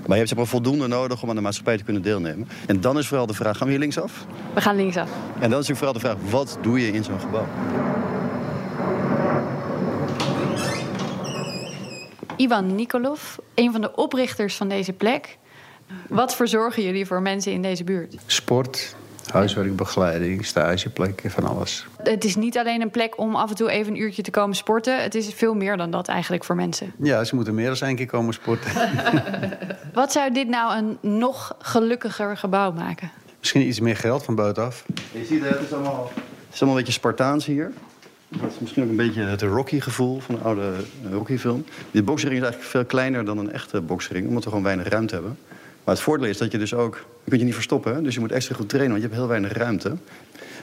Maar 0.06 0.18
je 0.18 0.24
hebt 0.24 0.30
zeg 0.30 0.38
maar, 0.38 0.48
voldoende 0.48 0.88
nodig 0.88 1.24
om 1.24 1.30
aan 1.30 1.36
de 1.36 1.42
maatschappij 1.42 1.78
te 1.78 1.84
kunnen 1.84 2.02
deelnemen. 2.02 2.48
En 2.68 2.81
dan 2.81 2.98
is 2.98 3.07
vooral 3.07 3.25
de 3.25 3.34
vraag, 3.34 3.57
gaan 3.57 3.68
we 3.68 3.72
hier 3.72 3.81
linksaf? 3.81 4.25
We 4.54 4.62
gaan 4.62 4.75
linksaf. 4.75 5.10
En 5.40 5.50
dan 5.50 5.60
is 5.60 5.68
natuurlijk 5.68 5.78
vooral 5.78 5.94
de 5.94 6.00
vraag, 6.00 6.16
wat 6.30 6.57
doe 6.62 6.80
je 6.80 6.92
in 6.92 7.04
zo'n 7.04 7.19
gebouw? 7.19 7.48
Ivan 12.38 12.75
Nikolov, 12.75 13.38
een 13.54 13.72
van 13.72 13.81
de 13.81 13.96
oprichters 13.96 14.56
van 14.56 14.68
deze 14.68 14.94
plek. 14.94 15.38
Wat 16.10 16.36
verzorgen 16.36 16.84
jullie 16.84 17.06
voor 17.06 17.22
mensen 17.22 17.51
in 17.51 17.62
deze 17.62 17.84
buurt? 17.84 18.16
Sport, 18.25 18.96
huiswerkbegeleiding, 19.31 20.45
stageplekken, 20.45 21.31
van 21.31 21.44
alles. 21.44 21.86
Het 22.04 22.24
is 22.24 22.36
niet 22.36 22.57
alleen 22.57 22.81
een 22.81 22.89
plek 22.89 23.18
om 23.18 23.36
af 23.36 23.50
en 23.50 23.56
toe 23.56 23.69
even 23.69 23.94
een 23.94 24.01
uurtje 24.01 24.22
te 24.22 24.31
komen 24.31 24.56
sporten. 24.56 25.01
Het 25.04 25.16
is 25.16 25.33
veel 25.33 25.54
meer 25.54 25.77
dan 25.77 25.92
dat 25.92 26.07
eigenlijk 26.07 26.44
voor 26.44 26.56
mensen. 26.56 26.94
Ja, 26.98 27.24
ze 27.24 27.36
moeten 27.36 27.56
meer 27.56 27.66
dan 27.66 27.88
één 27.88 27.95
keer 27.95 28.06
komen 28.06 28.33
sporten. 28.33 28.72
Wat 29.94 30.12
zou 30.12 30.31
dit 30.31 30.48
nou 30.48 30.77
een 30.77 30.98
nog 31.19 31.56
gelukkiger 31.60 32.38
gebouw 32.38 32.72
maken? 32.72 33.12
Misschien 33.39 33.68
iets 33.68 33.80
meer 33.80 33.95
geld 33.95 34.24
van 34.24 34.36
buitenaf. 34.36 34.86
Je 35.12 35.25
ziet, 35.25 35.44
het 35.44 35.62
is 35.62 35.74
allemaal, 35.74 36.12
het 36.16 36.54
is 36.54 36.62
allemaal 36.62 36.77
een 36.77 36.83
beetje 36.83 37.00
Spartaans 37.00 37.45
hier. 37.45 37.72
Dat 38.27 38.51
is 38.51 38.60
misschien 38.60 38.83
ook 38.83 38.89
een 38.89 38.95
beetje 38.95 39.22
het 39.22 39.42
Rocky-gevoel 39.42 40.19
van 40.19 40.36
een 40.36 40.42
oude 40.42 40.74
Rocky-film. 41.12 41.66
Die 41.92 42.04
boksering 42.04 42.38
is 42.38 42.44
eigenlijk 42.44 42.72
veel 42.72 42.86
kleiner 42.86 43.25
dan 43.25 43.38
een 43.38 43.51
echte 43.51 43.81
boksering, 43.81 44.27
omdat 44.27 44.44
we 44.44 44.50
gewoon 44.50 44.63
weinig 44.63 44.88
ruimte 44.88 45.13
hebben. 45.13 45.38
Maar 45.86 45.96
het 45.96 46.04
voordeel 46.04 46.30
is 46.30 46.38
dat 46.38 46.52
je 46.52 46.58
dus 46.58 46.74
ook... 46.74 46.96
Je 46.96 47.30
kunt 47.30 47.40
je 47.40 47.46
niet 47.46 47.56
verstoppen, 47.56 48.04
dus 48.04 48.14
je 48.14 48.20
moet 48.20 48.32
extra 48.32 48.56
goed 48.56 48.70
trainen, 48.70 48.92
want 48.92 49.04
je 49.04 49.10
hebt 49.10 49.22
heel 49.22 49.30
weinig 49.30 49.58
ruimte. 49.58 49.96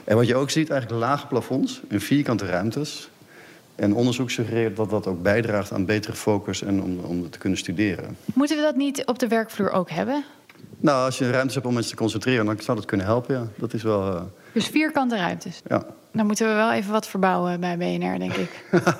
En 0.03 0.15
wat 0.15 0.27
je 0.27 0.35
ook 0.35 0.49
ziet, 0.49 0.69
eigenlijk 0.69 1.01
lage 1.01 1.27
plafonds 1.27 1.81
en 1.87 2.01
vierkante 2.01 2.45
ruimtes. 2.45 3.09
En 3.75 3.93
onderzoek 3.93 4.29
suggereert 4.29 4.75
dat 4.75 4.89
dat 4.89 5.07
ook 5.07 5.21
bijdraagt 5.21 5.71
aan 5.71 5.85
betere 5.85 6.15
focus 6.15 6.61
en 6.61 6.81
om, 6.81 6.99
om 6.99 7.29
te 7.29 7.37
kunnen 7.37 7.59
studeren. 7.59 8.17
Moeten 8.33 8.57
we 8.57 8.63
dat 8.63 8.75
niet 8.75 9.05
op 9.05 9.19
de 9.19 9.27
werkvloer 9.27 9.71
ook 9.71 9.89
hebben? 9.89 10.23
Nou, 10.79 11.05
als 11.05 11.17
je 11.17 11.31
ruimte 11.31 11.53
hebt 11.53 11.65
om 11.65 11.73
mensen 11.73 11.91
te 11.91 11.97
concentreren, 11.97 12.45
dan 12.45 12.59
zou 12.59 12.77
dat 12.77 12.85
kunnen 12.85 13.05
helpen, 13.05 13.35
ja. 13.35 13.47
Dat 13.55 13.73
is 13.73 13.83
wel... 13.83 14.07
Uh... 14.07 14.21
Dus 14.53 14.67
vierkante 14.67 15.15
ruimtes? 15.15 15.61
Ja. 15.67 15.85
Dan 16.13 16.25
moeten 16.25 16.47
we 16.47 16.53
wel 16.53 16.71
even 16.71 16.91
wat 16.91 17.07
verbouwen 17.07 17.59
bij 17.59 17.77
BNR, 17.77 18.19
denk 18.19 18.33
ik. 18.33 18.65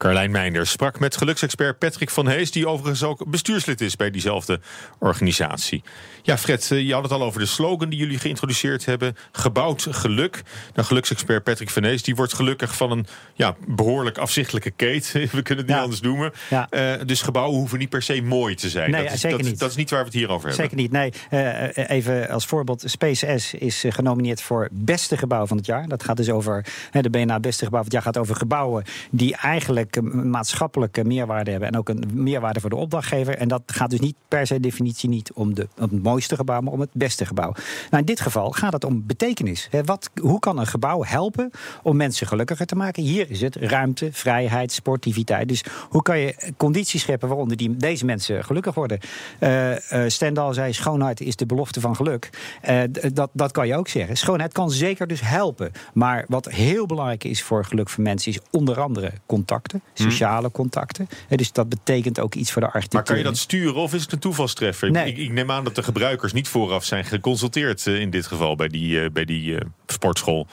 Carlijn 0.00 0.30
Meinders 0.30 0.70
sprak 0.70 0.98
met 0.98 1.16
geluksexpert 1.16 1.78
Patrick 1.78 2.10
van 2.10 2.28
Hees... 2.28 2.50
die 2.50 2.68
overigens 2.68 3.02
ook 3.02 3.30
bestuurslid 3.30 3.80
is 3.80 3.96
bij 3.96 4.10
diezelfde 4.10 4.60
organisatie. 4.98 5.82
Ja, 6.22 6.38
Fred, 6.38 6.66
je 6.66 6.92
had 6.92 7.02
het 7.02 7.12
al 7.12 7.22
over 7.22 7.40
de 7.40 7.46
slogan 7.46 7.88
die 7.88 7.98
jullie 7.98 8.18
geïntroduceerd 8.18 8.84
hebben. 8.84 9.16
Gebouwd 9.32 9.86
geluk. 9.90 10.42
Nou, 10.74 10.86
geluksexpert 10.86 11.44
Patrick 11.44 11.70
van 11.70 11.84
Hees 11.84 12.02
die 12.02 12.14
wordt 12.14 12.34
gelukkig 12.34 12.76
van 12.76 12.90
een 12.90 13.06
ja, 13.34 13.56
behoorlijk 13.66 14.18
afzichtelijke 14.18 14.70
keet. 14.70 15.12
We 15.12 15.42
kunnen 15.42 15.46
het 15.46 15.66
niet 15.66 15.76
ja. 15.76 15.82
anders 15.82 16.00
noemen. 16.00 16.32
Ja. 16.50 16.68
Uh, 16.70 17.06
dus 17.06 17.22
gebouwen 17.22 17.58
hoeven 17.58 17.78
niet 17.78 17.88
per 17.88 18.02
se 18.02 18.22
mooi 18.22 18.54
te 18.54 18.68
zijn. 18.68 18.90
Nee, 18.90 19.02
dat 19.04 19.12
is, 19.12 19.20
zeker 19.20 19.38
dat, 19.38 19.46
niet. 19.46 19.58
Dat 19.58 19.70
is 19.70 19.76
niet 19.76 19.90
waar 19.90 20.00
we 20.00 20.06
het 20.06 20.14
hier 20.14 20.28
over 20.28 20.48
hebben. 20.48 20.64
Zeker 20.64 20.76
niet, 20.76 20.92
nee. 20.92 21.12
Uh, 21.30 21.90
even 21.90 22.28
als 22.28 22.46
voorbeeld. 22.46 22.82
Space 22.86 23.38
S 23.38 23.54
is 23.54 23.84
genomineerd 23.88 24.42
voor 24.42 24.68
beste 24.70 25.16
gebouw 25.16 25.46
van 25.46 25.56
het 25.56 25.66
jaar. 25.66 25.88
Dat 25.88 26.02
gaat 26.02 26.16
dus 26.16 26.30
over, 26.30 26.66
de 26.90 27.10
BNA 27.10 27.40
beste 27.40 27.64
gebouw 27.64 27.82
van 27.82 27.92
het 27.92 27.92
jaar 27.92 28.02
gaat 28.02 28.18
over 28.18 28.36
gebouwen... 28.36 28.84
die 29.10 29.36
eigenlijk 29.36 29.89
maatschappelijke 30.12 31.04
meerwaarde 31.04 31.50
hebben... 31.50 31.68
en 31.68 31.78
ook 31.78 31.88
een 31.88 32.04
meerwaarde 32.12 32.60
voor 32.60 32.70
de 32.70 32.76
opdrachtgever. 32.76 33.36
En 33.36 33.48
dat 33.48 33.62
gaat 33.66 33.90
dus 33.90 34.00
niet 34.00 34.16
per 34.28 34.46
se 34.46 34.60
definitie 34.60 35.08
niet 35.08 35.32
om, 35.32 35.54
de, 35.54 35.68
het 35.74 36.02
mooiste 36.02 36.36
gebouw... 36.36 36.60
maar 36.60 36.72
om 36.72 36.80
het 36.80 36.90
beste 36.92 37.26
gebouw. 37.26 37.52
Nou, 37.90 38.00
in 38.00 38.04
dit 38.04 38.20
geval 38.20 38.50
gaat 38.50 38.72
het 38.72 38.84
om 38.84 39.06
betekenis. 39.06 39.68
Wat, 39.84 40.10
hoe 40.20 40.38
kan 40.38 40.58
een 40.58 40.66
gebouw 40.66 41.04
helpen 41.04 41.50
om 41.82 41.96
mensen 41.96 42.26
gelukkiger 42.26 42.66
te 42.66 42.74
maken? 42.74 43.02
Hier 43.02 43.30
is 43.30 43.40
het 43.40 43.56
ruimte, 43.56 44.08
vrijheid, 44.12 44.72
sportiviteit. 44.72 45.48
Dus 45.48 45.64
hoe 45.88 46.02
kan 46.02 46.18
je 46.18 46.52
condities 46.56 47.02
scheppen 47.02 47.28
waaronder 47.28 47.56
die, 47.56 47.76
deze 47.76 48.04
mensen 48.04 48.44
gelukkig 48.44 48.74
worden? 48.74 48.98
Uh, 49.40 49.70
uh, 49.70 49.78
Stendhal 50.06 50.54
zei, 50.54 50.72
schoonheid 50.72 51.20
is 51.20 51.36
de 51.36 51.46
belofte 51.46 51.80
van 51.80 51.96
geluk. 51.96 52.30
Uh, 52.68 52.82
dat, 53.12 53.30
dat 53.32 53.52
kan 53.52 53.66
je 53.66 53.76
ook 53.76 53.88
zeggen. 53.88 54.16
Schoonheid 54.16 54.52
kan 54.52 54.70
zeker 54.70 55.06
dus 55.06 55.20
helpen. 55.20 55.72
Maar 55.92 56.24
wat 56.28 56.48
heel 56.50 56.86
belangrijk 56.86 57.24
is 57.24 57.42
voor 57.42 57.64
geluk 57.64 57.88
van 57.88 58.02
mensen... 58.02 58.32
is 58.32 58.38
onder 58.50 58.80
andere 58.80 59.12
contacten. 59.26 59.79
Contacten, 59.84 60.10
sociale 60.10 60.50
contacten. 60.50 61.08
Dus 61.28 61.52
dat 61.52 61.68
betekent 61.68 62.20
ook 62.20 62.34
iets 62.34 62.52
voor 62.52 62.62
de 62.62 62.68
architectuur. 62.70 63.00
Maar 63.00 63.08
kan 63.08 63.18
je 63.18 63.24
dat 63.24 63.36
sturen 63.36 63.74
of 63.74 63.94
is 63.94 64.02
het 64.02 64.12
een 64.12 64.18
toevalstreffer? 64.18 64.90
Nee. 64.90 65.06
Ik, 65.06 65.18
ik 65.18 65.32
neem 65.32 65.50
aan 65.50 65.64
dat 65.64 65.74
de 65.74 65.82
gebruikers 65.82 66.32
niet 66.32 66.48
vooraf 66.48 66.84
zijn 66.84 67.04
geconsulteerd 67.04 67.86
eh, 67.86 68.00
in 68.00 68.10
dit 68.10 68.26
geval 68.26 68.56
bij 68.56 68.68
die, 68.68 69.00
eh, 69.00 69.10
bij 69.10 69.24
die 69.24 69.54
eh, 69.54 69.60
sportschool. 69.86 70.46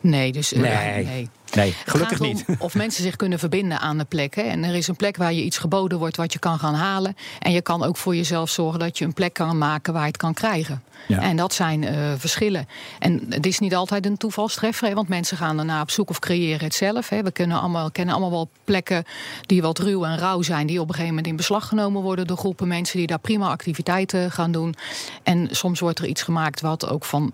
Nee, 0.00 0.32
dus 0.32 0.52
Nee. 0.52 1.04
nee. 1.04 1.28
Nee, 1.54 1.74
gelukkig 1.86 2.20
niet. 2.20 2.44
Of 2.58 2.74
mensen 2.74 3.02
zich 3.02 3.16
kunnen 3.16 3.38
verbinden 3.38 3.78
aan 3.78 3.98
de 3.98 4.04
plek. 4.04 4.34
Hè. 4.34 4.42
En 4.42 4.64
er 4.64 4.74
is 4.74 4.88
een 4.88 4.96
plek 4.96 5.16
waar 5.16 5.32
je 5.32 5.42
iets 5.42 5.58
geboden 5.58 5.98
wordt 5.98 6.16
wat 6.16 6.32
je 6.32 6.38
kan 6.38 6.58
gaan 6.58 6.74
halen. 6.74 7.16
En 7.38 7.52
je 7.52 7.62
kan 7.62 7.82
ook 7.82 7.96
voor 7.96 8.16
jezelf 8.16 8.50
zorgen 8.50 8.78
dat 8.80 8.98
je 8.98 9.04
een 9.04 9.12
plek 9.12 9.32
kan 9.32 9.58
maken 9.58 9.92
waar 9.92 10.02
je 10.02 10.08
het 10.08 10.16
kan 10.16 10.34
krijgen. 10.34 10.82
Ja. 11.08 11.20
En 11.20 11.36
dat 11.36 11.54
zijn 11.54 11.84
eh, 11.84 12.12
verschillen. 12.16 12.68
En 12.98 13.26
het 13.28 13.46
is 13.46 13.58
niet 13.58 13.74
altijd 13.74 14.06
een 14.06 14.16
toevalstreffer, 14.16 14.88
hè, 14.88 14.94
want 14.94 15.08
mensen 15.08 15.36
gaan 15.36 15.56
daarna 15.56 15.80
op 15.80 15.90
zoek 15.90 16.10
of 16.10 16.18
creëren 16.18 16.64
het 16.64 16.74
zelf. 16.74 17.08
Hè. 17.08 17.22
We 17.22 17.32
kennen 17.32 17.60
allemaal, 17.60 17.90
kennen 17.90 18.14
allemaal 18.14 18.38
wel 18.38 18.48
plekken 18.64 19.04
die 19.46 19.62
wat 19.62 19.78
ruw 19.78 20.04
en 20.04 20.18
rauw 20.18 20.42
zijn, 20.42 20.66
die 20.66 20.80
op 20.80 20.88
een 20.88 20.94
gegeven 20.94 21.14
moment 21.14 21.26
in 21.26 21.36
beslag 21.36 21.68
genomen 21.68 22.02
worden 22.02 22.26
door 22.26 22.36
groepen 22.36 22.68
mensen 22.68 22.98
die 22.98 23.06
daar 23.06 23.18
prima 23.18 23.48
activiteiten 23.48 24.30
gaan 24.30 24.52
doen. 24.52 24.74
En 25.22 25.48
soms 25.50 25.80
wordt 25.80 25.98
er 25.98 26.06
iets 26.06 26.22
gemaakt 26.22 26.60
wat 26.60 26.88
ook 26.88 27.04
van, 27.04 27.32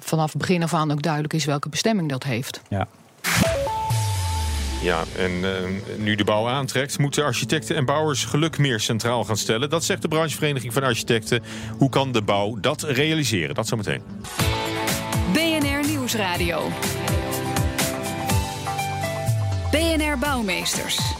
vanaf 0.00 0.32
het 0.32 0.40
begin 0.40 0.62
af 0.62 0.74
aan 0.74 0.92
ook 0.92 1.02
duidelijk 1.02 1.34
is 1.34 1.44
welke 1.44 1.68
bestemming 1.68 2.08
dat 2.08 2.22
heeft. 2.22 2.60
Ja. 2.68 2.88
Ja, 4.82 5.04
en 5.16 5.44
eh, 5.44 5.50
nu 5.96 6.14
de 6.14 6.24
bouw 6.24 6.48
aantrekt, 6.48 6.98
moeten 6.98 7.24
architecten 7.24 7.76
en 7.76 7.84
bouwers 7.84 8.24
geluk 8.24 8.58
meer 8.58 8.80
centraal 8.80 9.24
gaan 9.24 9.36
stellen. 9.36 9.70
Dat 9.70 9.84
zegt 9.84 10.02
de 10.02 10.08
branchevereniging 10.08 10.72
van 10.72 10.82
architecten. 10.82 11.42
Hoe 11.78 11.88
kan 11.88 12.12
de 12.12 12.22
bouw 12.22 12.56
dat 12.60 12.82
realiseren? 12.82 13.54
Dat 13.54 13.68
zometeen. 13.68 14.02
BNR 15.32 15.88
Nieuwsradio. 15.88 16.68
BNR 19.70 20.18
Bouwmeesters. 20.18 21.19